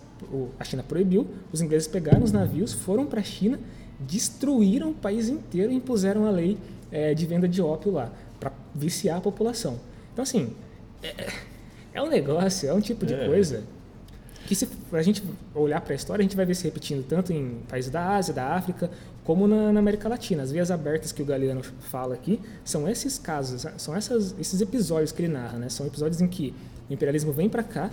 a 0.59 0.63
China 0.63 0.83
proibiu, 0.83 1.27
os 1.51 1.61
ingleses 1.61 1.87
pegaram 1.87 2.23
os 2.23 2.31
navios, 2.31 2.73
foram 2.73 3.05
para 3.05 3.21
a 3.21 3.23
China, 3.23 3.59
destruíram 3.99 4.91
o 4.91 4.93
país 4.93 5.29
inteiro 5.29 5.71
e 5.71 5.75
impuseram 5.75 6.25
a 6.25 6.29
lei 6.29 6.57
é, 6.91 7.13
de 7.13 7.25
venda 7.25 7.47
de 7.47 7.61
ópio 7.61 7.91
lá, 7.91 8.11
para 8.39 8.51
viciar 8.75 9.17
a 9.17 9.21
população. 9.21 9.79
Então, 10.11 10.23
assim, 10.23 10.53
é, 11.01 11.31
é 11.93 12.01
um 12.01 12.09
negócio, 12.09 12.69
é 12.69 12.73
um 12.73 12.81
tipo 12.81 13.05
de 13.05 13.13
é. 13.13 13.25
coisa 13.25 13.63
que 14.47 14.55
se 14.55 14.67
a 14.93 15.01
gente 15.01 15.21
olhar 15.53 15.81
para 15.81 15.93
a 15.93 15.95
história, 15.95 16.21
a 16.21 16.23
gente 16.23 16.35
vai 16.35 16.45
ver 16.45 16.55
se 16.55 16.63
repetindo 16.63 17.05
tanto 17.05 17.33
em 17.33 17.57
países 17.67 17.91
da 17.91 18.15
Ásia, 18.15 18.33
da 18.33 18.55
África, 18.55 18.89
como 19.25 19.45
na, 19.45 19.73
na, 19.73 19.79
América 19.81 20.07
Latina. 20.07 20.41
As 20.41 20.53
vias 20.53 20.71
abertas 20.71 21.11
que 21.11 21.21
o 21.21 21.25
Galeano 21.25 21.61
fala 21.61 22.15
aqui 22.15 22.39
são 22.63 22.87
esses 22.87 23.19
casos, 23.19 23.65
são 23.77 23.93
essas, 23.93 24.33
esses 24.39 24.61
episódios 24.61 25.11
que 25.11 25.21
ele 25.21 25.33
narra, 25.33 25.59
né? 25.59 25.67
São 25.67 25.85
episódios 25.85 26.21
em 26.21 26.27
que 26.29 26.53
o 26.89 26.93
imperialismo 26.93 27.33
vem 27.33 27.49
para 27.49 27.61
cá, 27.61 27.91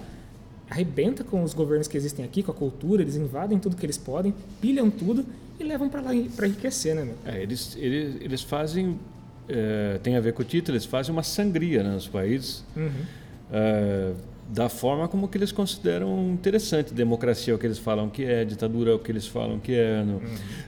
arrebenta 0.70 1.24
com 1.24 1.42
os 1.42 1.52
governos 1.52 1.88
que 1.88 1.96
existem 1.96 2.24
aqui, 2.24 2.40
com 2.40 2.52
a 2.52 2.54
cultura, 2.54 3.02
eles 3.02 3.16
invadem 3.16 3.58
tudo 3.58 3.74
que 3.74 3.84
eles 3.84 3.98
podem, 3.98 4.32
pilham 4.60 4.88
tudo 4.88 5.26
e 5.58 5.64
levam 5.64 5.88
para 5.88 6.00
lá 6.00 6.10
para 6.36 6.46
enriquecer, 6.46 6.94
né? 6.94 7.04
Meu? 7.04 7.16
É, 7.26 7.42
eles, 7.42 7.76
eles, 7.76 8.16
eles 8.20 8.42
fazem, 8.42 8.96
é, 9.48 9.98
tem 10.04 10.16
a 10.16 10.20
ver 10.20 10.32
com 10.34 10.42
o 10.42 10.44
título, 10.44 10.76
eles 10.76 10.86
fazem 10.86 11.12
uma 11.12 11.24
sangria 11.24 11.82
né, 11.82 11.90
nos 11.90 12.06
países. 12.06 12.62
Uhum. 12.76 12.90
É, 13.52 14.12
da 14.48 14.68
forma 14.68 15.08
como 15.08 15.28
que 15.28 15.38
eles 15.38 15.52
consideram 15.52 16.30
interessante. 16.32 16.92
Democracia 16.92 17.52
é 17.52 17.56
o 17.56 17.58
que 17.58 17.66
eles 17.66 17.78
falam 17.78 18.08
que 18.10 18.24
é, 18.24 18.44
ditadura 18.44 18.90
é 18.90 18.94
o 18.94 18.98
que 18.98 19.10
eles 19.10 19.26
falam 19.26 19.58
que 19.58 19.74
é. 19.74 20.02
Uhum. 20.02 20.20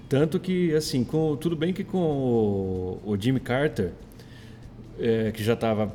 Tanto 0.09 0.41
que, 0.41 0.75
assim, 0.75 1.05
com, 1.05 1.37
tudo 1.37 1.55
bem 1.55 1.73
que 1.73 1.85
com 1.85 1.99
o, 1.99 3.01
o 3.05 3.17
Jimmy 3.21 3.41
Carter, 3.41 3.93
é, 4.99 5.31
que 5.31 5.43
já 5.43 5.53
estava 5.53 5.95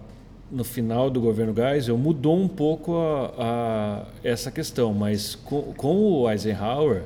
no 0.52 0.64
final 0.64 1.10
do 1.10 1.22
governo 1.22 1.54
Geisel, 1.56 1.98
mudou 1.98 2.38
um 2.38 2.48
pouco 2.48 2.96
a, 2.96 3.34
a 3.38 4.06
essa 4.24 4.52
questão, 4.52 4.94
mas 4.94 5.36
com, 5.36 5.74
com, 5.74 5.96
o 5.96 6.30
Eisenhower 6.30 7.04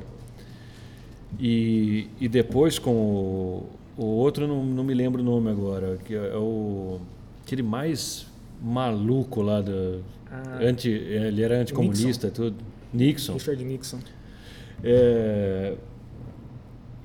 e, 1.38 2.08
e 2.20 2.28
depois 2.28 2.78
com 2.78 2.90
o, 2.90 3.66
o 3.96 4.04
outro, 4.04 4.48
não, 4.48 4.64
não 4.64 4.82
me 4.82 4.92
lembro 4.92 5.22
o 5.22 5.24
nome 5.24 5.48
agora, 5.48 5.96
que 6.04 6.14
é 6.14 6.36
o 6.36 7.00
aquele 7.44 7.62
mais 7.62 8.26
maluco 8.60 9.40
lá 9.40 9.60
do 9.60 10.02
ah, 10.30 10.58
anti, 10.60 10.88
ele 10.88 11.42
era 11.42 11.60
anticomunista, 11.60 12.28
Nixon. 12.28 12.30
tudo. 12.30 12.56
Nixon. 12.92 13.32
Richard 13.34 13.64
Nixon. 13.64 13.98
É, 14.82 15.74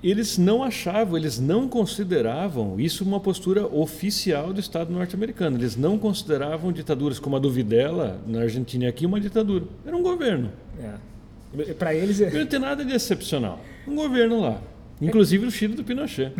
eles 0.04 0.38
não 0.38 0.64
achavam, 0.64 1.16
eles 1.16 1.40
não 1.40 1.68
consideravam 1.68 2.80
isso 2.80 3.04
uma 3.04 3.20
postura 3.20 3.68
oficial 3.68 4.52
do 4.52 4.60
Estado 4.60 4.92
norte-americano. 4.92 5.58
Eles 5.58 5.76
não 5.76 5.98
consideravam 5.98 6.72
ditaduras 6.72 7.20
como 7.20 7.36
a 7.36 7.40
do 7.40 7.52
Videla 7.52 8.20
na 8.26 8.42
Argentina 8.42 8.86
e 8.86 8.88
aqui 8.88 9.06
uma 9.06 9.20
ditadura. 9.20 9.66
Era 9.86 9.96
um 9.96 10.02
governo. 10.02 10.52
É. 10.80 11.74
Para 11.74 11.94
eles 11.94 12.20
é... 12.20 12.32
Não 12.32 12.46
tem 12.46 12.60
nada 12.60 12.84
de 12.84 12.94
excepcional. 12.94 13.64
Um 13.88 13.96
governo 13.96 14.42
lá. 14.42 14.62
Inclusive 15.00 15.46
o 15.46 15.52
Chile 15.52 15.76
do 15.76 15.84
Pinochet. 15.84 16.32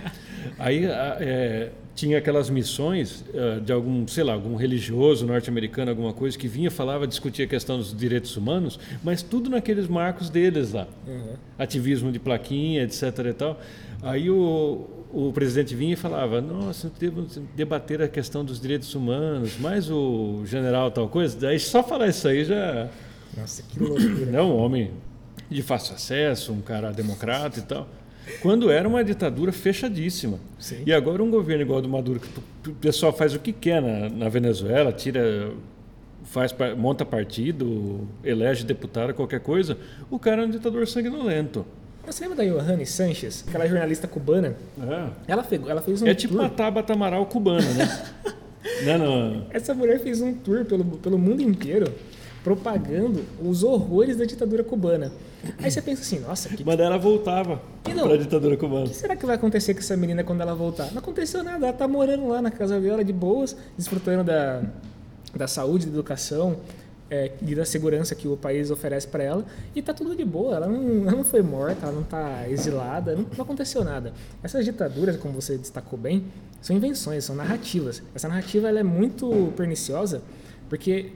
Aí 0.58 0.84
é, 0.84 1.70
tinha 1.98 2.18
aquelas 2.18 2.48
missões 2.48 3.24
uh, 3.34 3.60
de 3.60 3.72
algum, 3.72 4.06
sei 4.06 4.22
lá, 4.22 4.32
algum 4.32 4.54
religioso 4.54 5.26
norte-americano, 5.26 5.90
alguma 5.90 6.12
coisa, 6.12 6.38
que 6.38 6.46
vinha, 6.46 6.70
falava, 6.70 7.08
discutia 7.08 7.44
a 7.44 7.48
questão 7.48 7.76
dos 7.76 7.92
direitos 7.92 8.36
humanos, 8.36 8.78
mas 9.02 9.20
tudo 9.20 9.50
naqueles 9.50 9.88
marcos 9.88 10.30
deles 10.30 10.72
lá. 10.72 10.86
Uhum. 11.08 11.34
Ativismo 11.58 12.12
de 12.12 12.20
plaquinha, 12.20 12.84
etc. 12.84 13.02
e 13.30 13.32
tal. 13.32 13.60
Aí 14.00 14.30
o, 14.30 14.86
o 15.12 15.32
presidente 15.32 15.74
vinha 15.74 15.94
e 15.94 15.96
falava, 15.96 16.40
nossa, 16.40 16.88
temos 16.88 17.34
que 17.34 17.40
debater 17.56 18.00
a 18.00 18.06
questão 18.06 18.44
dos 18.44 18.60
direitos 18.60 18.94
humanos, 18.94 19.58
mais 19.58 19.90
o 19.90 20.44
general 20.46 20.92
tal 20.92 21.08
coisa. 21.08 21.36
Daí 21.36 21.58
só 21.58 21.82
falar 21.82 22.06
isso 22.06 22.28
aí 22.28 22.44
já... 22.44 22.88
Nossa, 23.36 23.60
que 23.64 23.80
loucura. 23.80 24.26
Não, 24.26 24.56
um 24.56 24.58
homem 24.58 24.92
de 25.50 25.62
fácil 25.62 25.96
acesso, 25.96 26.52
um 26.52 26.60
cara 26.60 26.92
democrata 26.92 27.58
e 27.58 27.62
tal. 27.62 27.88
Quando 28.42 28.70
era 28.70 28.88
uma 28.88 29.02
ditadura 29.02 29.52
fechadíssima. 29.52 30.38
Sim. 30.58 30.82
E 30.86 30.92
agora 30.92 31.22
um 31.22 31.30
governo 31.30 31.62
igual 31.62 31.78
ao 31.78 31.82
do 31.82 31.88
Maduro, 31.88 32.20
que 32.20 32.70
o 32.70 32.74
pessoal 32.74 33.12
faz 33.12 33.34
o 33.34 33.38
que 33.40 33.52
quer 33.52 33.80
na, 33.82 34.08
na 34.08 34.28
Venezuela, 34.28 34.92
tira 34.92 35.52
faz 36.24 36.54
monta 36.76 37.04
partido, 37.04 38.06
elege 38.22 38.64
deputado, 38.64 39.14
qualquer 39.14 39.40
coisa, 39.40 39.78
o 40.10 40.18
cara 40.18 40.42
é 40.42 40.46
um 40.46 40.50
ditador 40.50 40.86
sanguinolento. 40.86 41.64
Você 42.06 42.26
lembra 42.26 42.44
da 42.44 42.44
Johanne 42.44 42.86
Sanches, 42.86 43.44
aquela 43.46 43.66
jornalista 43.66 44.06
cubana? 44.08 44.56
É. 44.80 45.32
Ela, 45.32 45.42
fez, 45.42 45.66
ela 45.66 45.82
fez 45.82 46.00
um 46.00 46.06
É 46.06 46.14
tipo 46.14 46.34
tour. 46.34 46.42
uma 46.42 46.48
Tabata 46.50 46.92
Amaral 46.92 47.26
cubana, 47.26 47.68
né? 47.74 48.06
não, 48.84 48.98
não. 48.98 49.46
Essa 49.50 49.74
mulher 49.74 50.00
fez 50.00 50.20
um 50.20 50.32
tour 50.34 50.64
pelo, 50.64 50.84
pelo 50.84 51.18
mundo 51.18 51.42
inteiro 51.42 51.92
propagando 52.42 53.24
os 53.42 53.62
horrores 53.62 54.16
da 54.16 54.24
ditadura 54.24 54.64
cubana. 54.64 55.12
Aí 55.62 55.70
você 55.70 55.80
pensa 55.80 56.02
assim, 56.02 56.18
nossa, 56.20 56.48
que. 56.48 56.64
Mas 56.64 56.78
ela 56.78 56.98
voltava 56.98 57.60
para 57.82 58.14
a 58.14 58.16
ditadura 58.16 58.56
cubana. 58.56 58.86
O 58.86 58.88
que 58.88 58.96
será 58.96 59.16
que 59.16 59.24
vai 59.24 59.36
acontecer 59.36 59.74
com 59.74 59.80
essa 59.80 59.96
menina 59.96 60.24
quando 60.24 60.40
ela 60.40 60.54
voltar? 60.54 60.90
Não 60.92 60.98
aconteceu 60.98 61.42
nada, 61.42 61.66
ela 61.66 61.76
tá 61.76 61.86
morando 61.86 62.26
lá 62.28 62.42
na 62.42 62.50
casa 62.50 62.80
dela 62.80 63.04
de 63.04 63.12
boas, 63.12 63.56
desfrutando 63.76 64.24
da, 64.24 64.62
da 65.34 65.46
saúde, 65.46 65.86
da 65.86 65.92
educação 65.92 66.56
é, 67.10 67.32
e 67.40 67.54
da 67.54 67.64
segurança 67.64 68.14
que 68.14 68.28
o 68.28 68.36
país 68.36 68.70
oferece 68.70 69.06
para 69.06 69.22
ela 69.22 69.44
e 69.74 69.80
tá 69.80 69.94
tudo 69.94 70.14
de 70.14 70.24
boa. 70.24 70.56
Ela 70.56 70.66
não, 70.66 71.02
ela 71.02 71.16
não 71.16 71.24
foi 71.24 71.42
morta, 71.42 71.86
ela 71.86 71.94
não 71.94 72.02
tá 72.02 72.48
exilada, 72.48 73.14
não, 73.14 73.26
não 73.36 73.44
aconteceu 73.44 73.84
nada. 73.84 74.12
Essas 74.42 74.64
ditaduras, 74.64 75.16
como 75.16 75.34
você 75.34 75.56
destacou 75.56 75.98
bem, 75.98 76.24
são 76.60 76.76
invenções, 76.76 77.24
são 77.24 77.34
narrativas. 77.34 78.02
Essa 78.14 78.28
narrativa 78.28 78.68
ela 78.68 78.80
é 78.80 78.84
muito 78.84 79.52
perniciosa 79.56 80.22
porque 80.68 81.12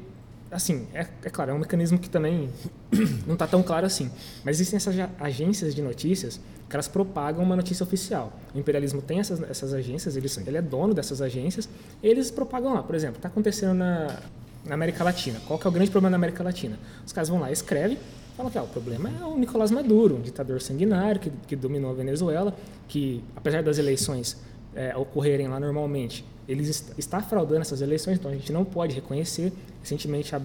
assim, 0.52 0.86
é, 0.92 1.06
é, 1.24 1.30
claro, 1.30 1.50
é 1.50 1.54
um 1.54 1.58
mecanismo 1.58 1.98
que 1.98 2.08
também 2.08 2.50
não 3.26 3.34
está 3.34 3.46
tão 3.46 3.62
claro 3.62 3.86
assim. 3.86 4.10
Mas 4.44 4.56
existem 4.56 4.76
essas 4.76 4.94
agências 5.18 5.74
de 5.74 5.82
notícias 5.82 6.38
que 6.68 6.76
elas 6.76 6.88
propagam 6.88 7.42
uma 7.42 7.56
notícia 7.56 7.82
oficial. 7.84 8.32
O 8.54 8.58
imperialismo 8.58 9.02
tem 9.02 9.20
essas, 9.20 9.42
essas 9.42 9.74
agências, 9.74 10.16
ele, 10.16 10.28
ele 10.46 10.56
é 10.56 10.62
dono 10.62 10.94
dessas 10.94 11.20
agências, 11.20 11.68
e 12.02 12.06
eles 12.06 12.30
propagam 12.30 12.74
lá. 12.74 12.82
Por 12.82 12.94
exemplo, 12.94 13.16
está 13.16 13.28
acontecendo 13.28 13.74
na, 13.74 14.18
na 14.64 14.74
América 14.74 15.02
Latina. 15.02 15.40
Qual 15.46 15.58
que 15.58 15.66
é 15.66 15.70
o 15.70 15.72
grande 15.72 15.90
problema 15.90 16.10
na 16.10 16.16
América 16.16 16.42
Latina? 16.42 16.78
Os 17.04 17.12
caras 17.12 17.28
vão 17.28 17.40
lá, 17.40 17.50
escrevem, 17.50 17.98
falam 18.36 18.50
que 18.50 18.58
ah, 18.58 18.62
o 18.62 18.68
problema 18.68 19.10
é 19.20 19.24
o 19.24 19.36
Nicolás 19.36 19.70
Maduro, 19.70 20.16
um 20.16 20.20
ditador 20.20 20.60
sanguinário 20.60 21.20
que, 21.20 21.30
que 21.46 21.56
dominou 21.56 21.90
a 21.90 21.94
Venezuela, 21.94 22.54
que 22.88 23.22
apesar 23.36 23.62
das 23.62 23.78
eleições 23.78 24.38
é, 24.74 24.96
ocorrerem 24.96 25.48
lá 25.48 25.60
normalmente, 25.60 26.24
ele 26.48 26.62
está 26.98 27.20
fraudando 27.20 27.60
essas 27.60 27.80
eleições, 27.80 28.18
então 28.18 28.30
a 28.30 28.34
gente 28.34 28.52
não 28.52 28.64
pode 28.64 28.94
reconhecer. 28.94 29.52
Recentemente, 29.80 30.34
a, 30.34 30.40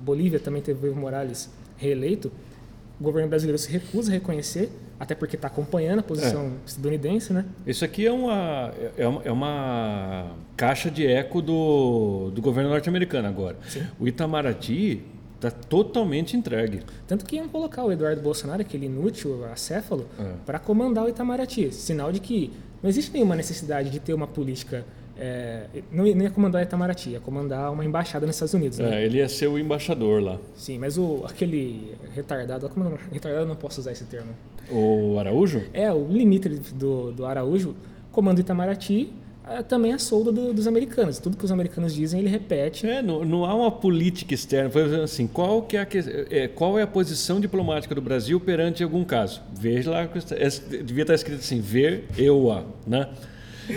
Bolívia 0.00 0.38
também 0.38 0.62
teve 0.62 0.86
Evo 0.88 0.98
Morales 0.98 1.50
reeleito. 1.76 2.30
O 2.98 3.02
governo 3.02 3.28
brasileiro 3.28 3.58
se 3.58 3.70
recusa 3.70 4.10
a 4.10 4.14
reconhecer, 4.14 4.70
até 4.98 5.14
porque 5.14 5.36
está 5.36 5.48
acompanhando 5.48 6.00
a 6.00 6.02
posição 6.02 6.46
é. 6.46 6.50
estadunidense, 6.66 7.32
né? 7.32 7.46
Isso 7.66 7.84
aqui 7.84 8.06
é 8.06 8.12
uma, 8.12 8.74
é 8.98 9.06
uma, 9.08 9.22
é 9.24 9.32
uma 9.32 10.32
caixa 10.56 10.90
de 10.90 11.06
eco 11.06 11.40
do, 11.40 12.30
do 12.34 12.42
governo 12.42 12.68
norte-americano 12.68 13.26
agora. 13.26 13.56
Sim. 13.68 13.86
O 13.98 14.06
Itamaraty 14.06 15.02
Está 15.40 15.50
totalmente 15.50 16.36
entregue. 16.36 16.82
Tanto 17.06 17.24
que 17.24 17.36
iam 17.36 17.48
colocar 17.48 17.82
o 17.82 17.90
Eduardo 17.90 18.20
Bolsonaro, 18.20 18.60
aquele 18.60 18.84
inútil, 18.84 19.42
acéfalo, 19.46 20.06
é. 20.18 20.34
para 20.44 20.58
comandar 20.58 21.06
o 21.06 21.08
Itamaraty. 21.08 21.72
Sinal 21.72 22.12
de 22.12 22.20
que 22.20 22.52
não 22.82 22.90
existe 22.90 23.10
nenhuma 23.10 23.34
necessidade 23.34 23.88
de 23.88 23.98
ter 23.98 24.12
uma 24.12 24.26
política. 24.26 24.84
É, 25.20 25.66
não, 25.92 26.06
ia 26.06 26.30
comandar 26.30 26.62
o 26.62 26.64
Itamaraty, 26.64 27.10
ia 27.10 27.20
comandar 27.20 27.70
uma 27.70 27.84
embaixada 27.84 28.26
nos 28.26 28.36
Estados 28.36 28.54
Unidos. 28.54 28.78
Né? 28.78 29.02
É, 29.02 29.04
ele 29.04 29.18
ia 29.18 29.28
ser 29.28 29.48
o 29.48 29.58
embaixador 29.58 30.22
lá. 30.22 30.38
Sim, 30.56 30.78
mas 30.78 30.96
o, 30.96 31.22
aquele 31.26 31.94
retardado, 32.14 32.66
como 32.70 32.88
não, 32.88 32.98
retardado 33.12 33.46
não 33.46 33.54
posso 33.54 33.80
usar 33.80 33.92
esse 33.92 34.04
termo. 34.04 34.30
O 34.70 35.18
Araújo? 35.18 35.62
É, 35.74 35.92
o 35.92 36.08
limite 36.08 36.48
do, 36.48 37.12
do 37.12 37.26
Araújo 37.26 37.76
comanda 38.10 38.40
o 38.40 38.40
Itamaraty 38.40 39.12
é, 39.46 39.62
também 39.62 39.92
a 39.92 39.98
solda 39.98 40.30
do, 40.30 40.54
dos 40.54 40.66
americanos. 40.66 41.18
Tudo 41.18 41.36
que 41.36 41.44
os 41.44 41.50
americanos 41.50 41.92
dizem, 41.92 42.20
ele 42.20 42.28
repete. 42.28 42.86
É, 42.86 43.02
não, 43.02 43.24
não 43.24 43.44
há 43.44 43.54
uma 43.54 43.70
política 43.70 44.32
externa. 44.32 44.70
Por 44.70 44.80
exemplo, 44.80 45.04
assim, 45.04 45.26
qual, 45.26 45.62
que 45.62 45.76
é, 45.76 45.80
a, 45.80 45.86
é, 46.30 46.48
qual 46.48 46.78
é 46.78 46.82
a 46.82 46.86
posição 46.86 47.40
diplomática 47.40 47.94
do 47.94 48.00
Brasil 48.00 48.38
perante 48.40 48.82
algum 48.82 49.04
caso? 49.04 49.42
Veja 49.52 49.90
lá, 49.90 50.02
é, 50.02 50.82
devia 50.82 51.02
estar 51.02 51.14
escrito 51.14 51.40
assim, 51.40 51.60
ver 51.60 52.04
eu 52.16 52.50
a, 52.52 52.64
né? 52.86 53.08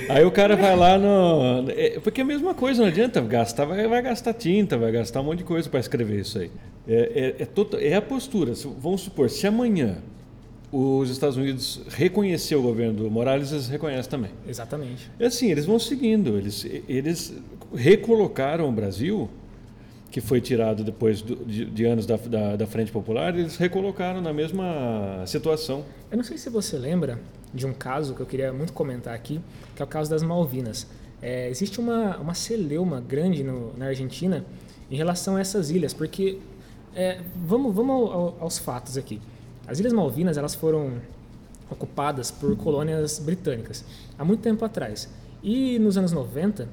Aí 0.10 0.24
o 0.24 0.32
cara 0.32 0.56
vai 0.56 0.76
lá 0.76 0.98
no. 0.98 1.70
É, 1.70 2.00
porque 2.00 2.22
é 2.22 2.24
a 2.24 2.28
mesma 2.28 2.54
coisa, 2.54 2.82
não 2.82 2.90
adianta 2.90 3.22
gastar, 3.22 3.66
vai, 3.66 3.88
vai 3.88 4.02
gastar 4.02 4.34
tinta, 4.34 4.78
vai 4.78 4.92
gastar 4.92 5.22
um 5.22 5.26
monte 5.26 5.40
de 5.40 5.44
coisa 5.44 5.70
para 5.70 5.80
escrever 5.80 6.20
isso 6.20 6.40
aí. 6.40 6.52
É, 6.88 7.36
é, 7.40 7.44
é, 7.44 7.46
total, 7.46 7.80
é 7.80 7.96
a 7.96 8.02
postura. 8.02 8.54
Vamos 8.80 9.02
supor, 9.02 9.30
se 9.30 9.48
amanhã 9.48 9.98
os 10.72 11.10
Estados 11.10 11.38
Unidos 11.38 11.82
reconheceu 11.90 12.60
o 12.60 12.64
governo 12.64 13.04
do 13.04 13.12
Morales, 13.12 13.52
eles 13.52 13.68
reconhecem 13.68 14.10
também. 14.10 14.32
Exatamente. 14.48 15.10
É 15.20 15.28
assim, 15.28 15.52
eles 15.52 15.66
vão 15.66 15.78
seguindo. 15.78 16.36
Eles, 16.38 16.66
eles 16.90 17.34
recolocaram 17.76 18.68
o 18.68 18.72
Brasil, 18.72 19.30
que 20.14 20.22
foi 20.22 20.40
tirado 20.40 20.84
depois 20.84 21.24
do, 21.24 21.36
de, 21.44 21.66
de, 21.66 21.86
anos 21.86 22.06
da, 22.06 22.16
da, 22.18 22.56
da, 22.56 22.68
Frente 22.68 22.92
Popular, 22.92 23.36
eles 23.36 23.58
recolocaram 23.58 24.22
na 24.22 24.32
mesma 24.32 25.24
situação. 25.26 25.84
Eu 26.12 26.18
não 26.18 26.24
sei 26.24 26.38
se 26.38 26.52
você 26.52 26.78
lembra 26.78 27.20
de 27.52 27.66
um 27.66 27.74
caso 27.74 28.14
que 28.14 28.22
eu 28.22 28.26
queria 28.28 28.54
muito 28.54 28.74
comentar 28.74 29.16
aqui, 29.16 29.42
que 29.76 29.82
é 29.82 29.86
o 29.86 29.88
caso 29.88 30.12
das 30.12 30.22
Malvinas. 30.22 30.86
É, 31.20 31.50
existe 31.50 31.80
uma, 31.80 32.16
uma 32.18 32.36
celeuma 32.36 33.02
grande 33.02 33.44
no, 33.44 33.76
na 33.76 33.88
Argentina 33.88 34.46
em 34.92 34.96
relação 34.96 35.36
a 35.36 35.42
essas 35.42 35.72
ilhas, 35.72 35.96
porque 35.96 36.38
é, 36.96 37.20
vamos, 37.36 37.74
vamos 37.74 38.12
aos 38.40 38.60
fatos 38.60 38.98
aqui. 38.98 39.20
As 39.66 39.80
Ilhas 39.80 39.94
Malvinas 39.94 40.38
elas 40.38 40.54
foram 40.54 41.02
ocupadas 41.72 42.30
por 42.30 42.56
colônias 42.56 43.18
britânicas 43.18 43.84
há 44.20 44.24
muito 44.24 44.42
tempo 44.42 44.64
atrás. 44.64 45.10
E 45.42 45.80
nos 45.80 45.98
anos 45.98 46.12
90, 46.12 46.70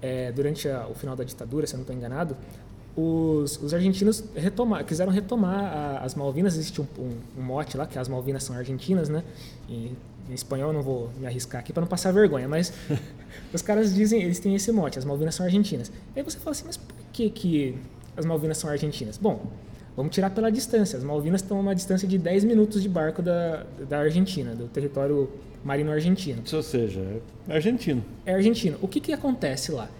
é, 0.00 0.32
durante 0.32 0.70
a, 0.70 0.86
o 0.88 0.94
final 0.94 1.14
da 1.14 1.22
ditadura, 1.22 1.66
se 1.66 1.74
eu 1.74 1.76
não 1.76 1.82
estou 1.82 1.94
enganado, 1.94 2.34
os, 2.98 3.62
os 3.62 3.72
argentinos 3.72 4.24
retomar, 4.34 4.84
quiseram 4.84 5.12
retomar 5.12 5.54
a, 5.54 5.98
as 5.98 6.16
Malvinas. 6.16 6.56
Existe 6.56 6.80
um, 6.80 6.86
um, 6.98 7.12
um, 7.38 7.42
mote 7.42 7.76
lá, 7.76 7.86
que 7.86 7.96
as 7.96 8.08
Malvinas 8.08 8.42
são 8.42 8.56
argentinas, 8.56 9.08
né? 9.08 9.22
Em, 9.68 9.96
em 10.28 10.34
espanhol 10.34 10.70
eu 10.70 10.72
não 10.72 10.82
vou 10.82 11.10
me 11.18 11.26
arriscar 11.26 11.60
aqui 11.60 11.72
para 11.72 11.80
não 11.80 11.88
passar 11.88 12.12
vergonha, 12.12 12.48
mas 12.48 12.72
os 13.54 13.62
caras 13.62 13.94
dizem, 13.94 14.22
eles 14.22 14.40
têm 14.40 14.54
esse 14.54 14.72
mote, 14.72 14.98
as 14.98 15.04
Malvinas 15.04 15.36
são 15.36 15.46
argentinas. 15.46 15.92
E 16.14 16.18
aí 16.18 16.24
você 16.24 16.38
fala 16.38 16.50
assim, 16.50 16.64
mas 16.66 16.76
por 16.76 16.96
que, 17.12 17.30
que 17.30 17.78
as 18.16 18.26
Malvinas 18.26 18.58
são 18.58 18.68
argentinas? 18.68 19.16
Bom, 19.16 19.46
Vamos 19.96 20.14
tirar 20.14 20.30
pela 20.30 20.48
distância. 20.48 20.96
As 20.96 21.02
Malvinas 21.02 21.42
estão 21.42 21.56
a 21.56 21.60
uma 21.60 21.74
distância 21.74 22.06
de 22.06 22.16
10 22.16 22.44
minutos 22.44 22.80
de 22.80 22.88
barco 22.88 23.20
da, 23.20 23.66
da 23.88 23.98
Argentina, 23.98 24.54
do 24.54 24.68
território 24.68 25.28
marino 25.64 25.90
argentino. 25.90 26.40
Ou 26.52 26.62
seja, 26.62 27.00
é 27.48 27.54
argentino. 27.56 28.04
É 28.24 28.32
argentino. 28.32 28.78
O 28.80 28.86
que, 28.86 29.00
que 29.00 29.12
acontece 29.12 29.72
lá? 29.72 29.90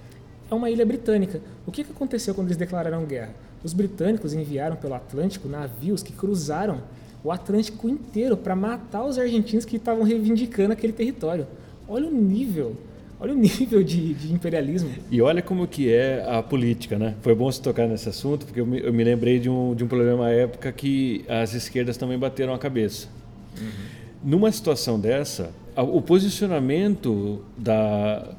É 0.51 0.55
uma 0.55 0.71
ilha 0.71 0.85
britânica. 0.85 1.41
O 1.67 1.73
que, 1.73 1.85
que 1.85 1.93
aconteceu 1.93 2.35
quando 2.35 2.49
eles 2.49 2.57
declararam 2.57 3.05
guerra? 3.05 3.35
Os 3.63 3.73
britânicos 3.73 4.33
enviaram 4.33 4.77
pelo 4.77 4.95
Atlântico 4.95 5.49
navios 5.49 6.03
que 6.03 6.13
cruzaram 6.13 6.81
o 7.23 7.33
Atlântico 7.33 7.89
inteiro 7.89 8.37
para 8.37 8.55
matar 8.55 9.05
os 9.05 9.19
argentinos 9.19 9.65
que 9.65 9.77
estavam 9.77 10.05
reivindicando 10.05 10.73
aquele 10.73 10.93
território. 10.93 11.47
Olha 11.89 12.07
o 12.07 12.13
nível 12.13 12.77
Olha 13.21 13.33
o 13.33 13.37
nível 13.37 13.83
de, 13.83 14.15
de, 14.15 14.33
imperialismo. 14.33 14.91
E 15.11 15.21
olha 15.21 15.43
como 15.43 15.67
que 15.67 15.93
é 15.93 16.25
a 16.29 16.43
política, 16.43 16.99
né? 16.99 17.15
Foi 17.21 17.35
bom 17.35 17.51
se 17.51 17.61
tocar 17.61 17.89
nesse 17.89 18.09
assunto, 18.09 18.47
porque 18.47 18.61
eu 18.61 18.67
me, 18.67 18.81
eu 18.81 18.93
me 18.93 19.03
lembrei 19.03 19.39
de 19.39 19.51
um, 19.51 19.75
de 19.75 19.83
um 19.83 19.89
problema 19.89 20.27
à 20.27 20.31
época 20.31 20.71
que 20.71 21.25
as 21.29 21.55
esquerdas 21.55 21.97
também 21.97 22.19
bateram 22.19 22.55
a 22.55 22.59
cabeça. 22.59 23.09
Uhum. 23.61 23.67
Numa 24.23 24.51
situação 24.53 24.99
dessa, 24.99 25.51
o 25.77 26.01
posicionamento 26.03 27.43
da, 27.57 28.35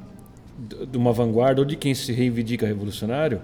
de 0.90 0.98
uma 0.98 1.14
vanguarda 1.14 1.62
ou 1.62 1.66
de 1.66 1.76
quem 1.76 1.94
se 1.94 2.12
reivindica 2.12 2.66
revolucionário, 2.66 3.42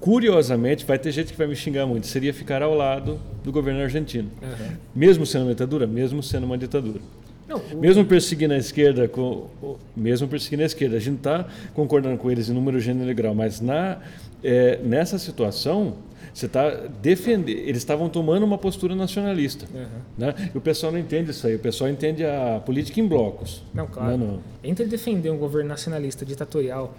curiosamente, 0.00 0.84
vai 0.84 0.98
ter 0.98 1.12
gente 1.12 1.32
que 1.32 1.38
vai 1.38 1.46
me 1.46 1.54
xingar 1.54 1.86
muito, 1.86 2.06
seria 2.06 2.32
ficar 2.32 2.62
ao 2.62 2.74
lado 2.74 3.20
do 3.44 3.52
governo 3.52 3.82
argentino. 3.82 4.30
Uhum. 4.42 4.76
Mesmo 4.94 5.26
sendo 5.26 5.42
uma 5.42 5.50
ditadura, 5.50 5.86
mesmo 5.86 6.22
sendo 6.22 6.44
uma 6.44 6.56
ditadura. 6.56 7.00
Não, 7.46 7.58
o... 7.58 7.76
Mesmo 7.78 8.04
perseguindo 8.04 8.54
a 8.54 8.56
esquerda, 8.56 9.08
com, 9.08 9.48
mesmo 9.96 10.28
perseguindo 10.28 10.62
a 10.62 10.66
esquerda, 10.66 10.96
a 10.96 11.00
gente 11.00 11.16
está 11.16 11.46
concordando 11.74 12.16
com 12.16 12.30
eles 12.30 12.48
em 12.48 12.52
número, 12.54 12.78
gênero 12.78 13.10
e 13.10 13.14
grau, 13.14 13.34
mas 13.34 13.60
na, 13.60 13.98
é, 14.42 14.78
nessa 14.82 15.18
situação, 15.18 15.94
você 16.32 16.46
está 16.46 16.70
defendendo. 17.02 17.48
Eles 17.48 17.78
estavam 17.78 18.08
tomando 18.08 18.44
uma 18.44 18.58
postura 18.58 18.94
nacionalista. 18.94 19.66
Uhum. 19.74 19.86
Né? 20.16 20.50
E 20.54 20.56
o 20.56 20.60
pessoal 20.60 20.92
não 20.92 20.98
entende 20.98 21.30
isso 21.30 21.46
aí. 21.46 21.54
O 21.54 21.58
pessoal 21.58 21.90
entende 21.90 22.24
a 22.24 22.60
política 22.64 23.00
em 23.00 23.06
blocos. 23.06 23.62
Não, 23.74 23.86
claro. 23.86 24.16
Não, 24.16 24.26
não. 24.26 24.40
Entre 24.62 24.86
defender 24.86 25.30
um 25.30 25.38
governo 25.38 25.68
nacionalista 25.68 26.24
ditatorial 26.24 26.94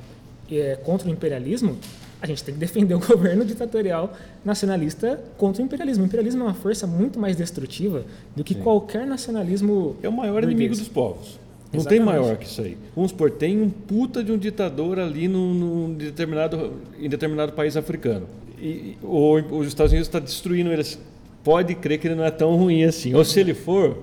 é, 0.51 0.77
contra 0.84 1.08
o 1.08 1.12
imperialismo, 1.12 1.77
a 2.21 2.27
gente 2.27 2.43
tem 2.43 2.54
que 2.54 2.60
defender 2.60 2.93
o 2.93 2.99
governo 3.06 3.45
ditatorial 3.45 4.13
nacionalista 4.43 5.19
contra 5.38 5.62
o 5.62 5.65
imperialismo. 5.65 6.04
O 6.04 6.08
imperialismo 6.08 6.43
é 6.43 6.47
uma 6.47 6.54
força 6.54 6.86
muito 6.86 7.19
mais 7.19 7.36
destrutiva 7.36 8.06
do 8.36 8.43
que 8.43 8.54
Sim. 8.54 8.62
qualquer 8.62 9.08
nacionalismo. 9.08 9.95
É 10.04 10.10
o 10.10 10.12
maior 10.12 10.41
burguês. 10.41 10.54
inimigo 10.54 10.75
dos 10.75 10.89
povos. 10.89 11.39
Não 11.71 11.79
Exatamente. 11.79 11.88
tem 11.88 11.99
maior 12.05 12.36
que 12.38 12.45
isso 12.45 12.62
aí. 12.62 12.77
Vamos 12.95 13.12
supor, 13.12 13.31
tem 13.31 13.62
um 13.62 13.69
puta 13.69 14.23
de 14.23 14.31
um 14.31 14.38
ditador 14.38 14.99
ali 14.99 15.27
num, 15.27 15.53
num 15.53 15.93
determinado, 15.93 16.73
em 16.99 17.07
determinado 17.07 17.53
país 17.53 17.77
africano. 17.77 18.27
E, 18.60 18.97
ou 19.01 19.38
os 19.60 19.67
Estados 19.67 19.91
Unidos 19.91 20.07
está 20.07 20.19
destruindo 20.19 20.71
eles. 20.71 20.99
Pode 21.43 21.73
crer 21.75 21.97
que 21.97 22.07
ele 22.07 22.15
não 22.15 22.25
é 22.25 22.31
tão 22.31 22.55
ruim 22.55 22.84
assim. 22.84 23.13
Ou 23.15 23.23
se 23.23 23.39
ele 23.39 23.53
for, 23.53 23.97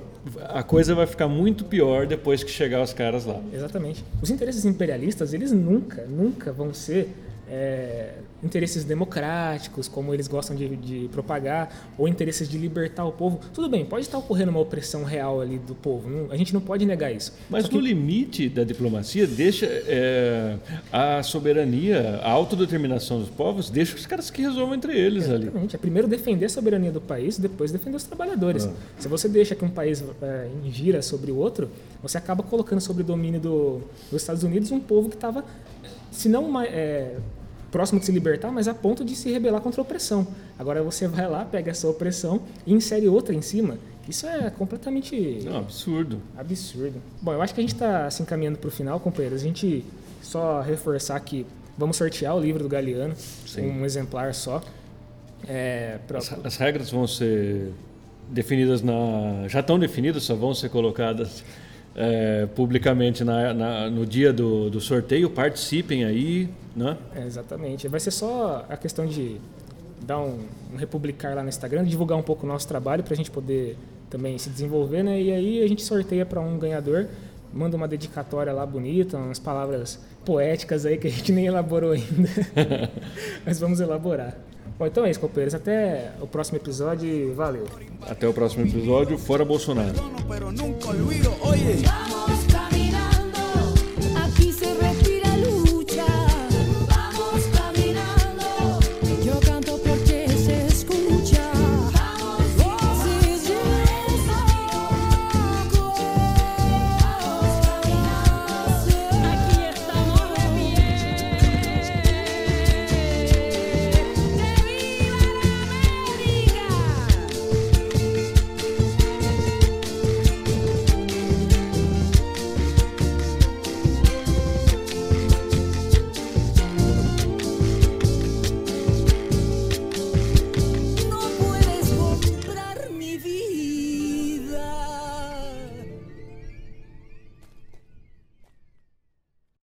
a 0.49 0.63
coisa 0.63 0.95
vai 0.95 1.07
ficar 1.07 1.29
muito 1.29 1.65
pior 1.65 2.07
depois 2.07 2.43
que 2.43 2.51
chegar 2.51 2.83
os 2.83 2.93
caras 2.93 3.25
lá. 3.25 3.41
Exatamente. 3.53 4.05
Os 4.21 4.31
interesses 4.31 4.65
imperialistas, 4.65 5.33
eles 5.33 5.53
nunca, 5.53 6.05
nunca 6.07 6.53
vão 6.53 6.75
ser 6.75 7.09
é, 7.51 8.15
interesses 8.43 8.85
democráticos, 8.85 9.89
como 9.89 10.15
eles 10.15 10.29
gostam 10.29 10.55
de, 10.55 10.77
de, 10.77 11.09
propagar, 11.09 11.91
ou 11.97 12.07
interesses 12.07 12.49
de 12.49 12.59
libertar 12.59 13.05
o 13.05 13.13
povo. 13.13 13.41
Tudo 13.53 13.69
bem, 13.69 13.85
pode 13.85 14.03
estar 14.03 14.19
ocorrendo 14.19 14.51
uma 14.51 14.61
opressão 14.61 15.05
real 15.05 15.41
ali 15.41 15.59
do 15.59 15.75
povo, 15.75 16.09
não, 16.09 16.31
a 16.31 16.37
gente 16.37 16.53
não 16.55 16.61
pode 16.61 16.85
negar 16.87 17.13
isso. 17.13 17.33
Mas 17.49 17.67
que... 17.67 17.75
no 17.75 17.81
limite 17.81 18.49
da 18.49 18.65
diplomacia, 18.65 19.27
deixa 19.27 19.67
é, 19.67 20.57
a 20.93 21.23
soberania, 21.23 22.21
a 22.23 22.31
autodeterminação 22.31 23.21
dos 23.21 23.29
povos, 23.29 23.71
deixa 23.71 23.97
os 23.97 24.07
caras 24.07 24.31
que 24.31 24.43
resolvam 24.43 24.75
entre 24.75 24.97
eles 24.97 25.25
Exatamente. 25.25 25.57
ali. 25.57 25.69
É 25.75 25.79
primeiro 25.79 26.09
defender 26.09 26.47
a 26.47 26.49
soberania 26.49 26.93
do 26.93 27.01
país, 27.01 27.39
depois 27.39 27.73
defender 27.73 27.97
os 27.97 28.05
trabalhadores. 28.05 28.67
Ah. 28.67 28.73
Se 28.99 29.09
você 29.09 29.29
deixa 29.29 29.55
que 29.55 29.65
um 29.65 29.71
país 29.71 30.05
é, 30.23 30.49
ingira 30.65 31.03
sobre 31.03 31.33
o 31.33 31.37
outro, 31.37 31.69
você 32.03 32.19
acaba 32.19 32.43
colocando 32.43 32.81
sobre 32.81 33.03
o 33.03 33.07
domínio 33.07 33.41
do, 33.41 33.83
dos 34.11 34.23
Estados 34.23 34.43
Unidos 34.43 34.71
um 34.71 34.81
povo 34.81 35.09
que 35.09 35.17
estava, 35.17 35.45
se 36.11 36.29
não 36.29 36.61
é, 36.61 37.17
próximo 37.71 38.01
de 38.01 38.07
se 38.07 38.13
libertar, 38.13 38.51
mas 38.51 38.69
a 38.69 38.75
ponto 38.75 39.05
de 39.05 39.15
se 39.15 39.31
rebelar 39.31 39.61
contra 39.61 39.81
a 39.81 39.83
opressão. 39.83 40.27
Agora 40.59 40.83
você 40.83 41.07
vai 41.07 41.29
lá, 41.29 41.45
pega 41.45 41.71
essa 41.71 41.89
opressão 41.89 42.41
e 42.67 42.73
insere 42.73 43.09
outra 43.09 43.35
em 43.35 43.43
cima. 43.43 43.79
Isso 44.09 44.27
é 44.27 44.51
completamente. 44.51 45.41
Não, 45.45 45.59
absurdo. 45.59 46.21
Absurdo. 46.37 47.01
Bom, 47.21 47.33
eu 47.33 47.43
acho 47.43 47.55
que 47.55 47.61
a 47.61 47.63
gente 47.63 47.75
está 47.75 48.11
se 48.11 48.23
encaminhando 48.23 48.59
para 48.59 48.69
o 48.69 48.71
final, 48.71 48.99
companheiros. 48.99 49.43
A 49.43 49.45
gente 49.45 49.85
só 50.23 50.63
reforçar 50.63 51.21
que 51.21 51.47
vamos 51.77 51.97
sortear 51.97 52.35
o 52.35 52.41
livro 52.41 52.63
do 52.63 52.69
Galeano, 52.69 53.15
Sim. 53.47 53.71
um 53.71 53.85
exemplar 53.85 54.35
só. 54.35 54.63
É, 55.47 55.99
pra... 56.07 56.19
as, 56.19 56.33
as 56.45 56.57
regras 56.57 56.91
vão 56.91 57.07
ser 57.07 57.73
definidas 58.31 58.83
na. 58.83 59.47
Já 59.47 59.61
estão 59.61 59.79
definidas, 59.79 60.23
só 60.23 60.35
vão 60.35 60.55
ser 60.55 60.71
colocadas 60.71 61.45
é, 62.01 62.47
publicamente 62.55 63.25
na, 63.25 63.53
na, 63.53 63.91
no 63.91 64.07
dia 64.07 64.33
do, 64.33 64.71
do, 64.71 64.81
sorteio, 64.81 65.29
participem 65.29 66.05
aí, 66.05 66.49
né? 66.75 66.97
É, 67.13 67.27
exatamente. 67.27 67.89
Vai 67.89 67.99
ser 67.99 68.13
só 68.13 68.65
a 68.69 68.77
questão 68.77 69.05
de 69.05 69.41
dar 70.01 70.21
um, 70.21 70.39
um 70.73 70.77
republicar 70.77 71.35
lá 71.35 71.43
no 71.43 71.49
Instagram, 71.49 71.83
divulgar 71.83 72.17
um 72.17 72.23
pouco 72.23 72.47
o 72.47 72.49
nosso 72.49 72.69
trabalho 72.69 73.03
para 73.03 73.15
a 73.15 73.17
gente 73.17 73.33
poder 73.33 73.77
também 74.09 74.39
se 74.39 74.49
desenvolver, 74.49 75.03
né? 75.03 75.21
E 75.21 75.33
aí 75.33 75.63
a 75.63 75.67
gente 75.67 75.83
sorteia 75.83 76.25
para 76.25 76.41
um 76.41 76.57
ganhador, 76.57 77.09
manda 77.53 77.77
uma 77.77 77.89
dedicatória 77.89 78.53
lá 78.53 78.65
bonita, 78.65 79.17
umas 79.17 79.39
palavras 79.39 80.01
poéticas 80.25 80.85
aí 80.85 80.99
que 80.99 81.07
a 81.07 81.11
gente 81.11 81.33
nem 81.33 81.47
elaborou 81.47 81.93
ainda, 81.93 82.29
mas 83.45 83.59
vamos 83.59 83.81
elaborar. 83.81 84.37
Bom, 84.79 84.87
então 84.87 85.05
é 85.05 85.11
isso, 85.11 85.19
companheiros. 85.19 85.55
Até 85.55 86.13
o 86.21 86.27
próximo 86.27 86.59
episódio. 86.59 87.35
Valeu. 87.35 87.67
Até 88.03 88.29
o 88.29 88.33
próximo 88.33 88.65
episódio. 88.65 89.19
Fora 89.19 89.45
Bolsonaro. 89.45 89.95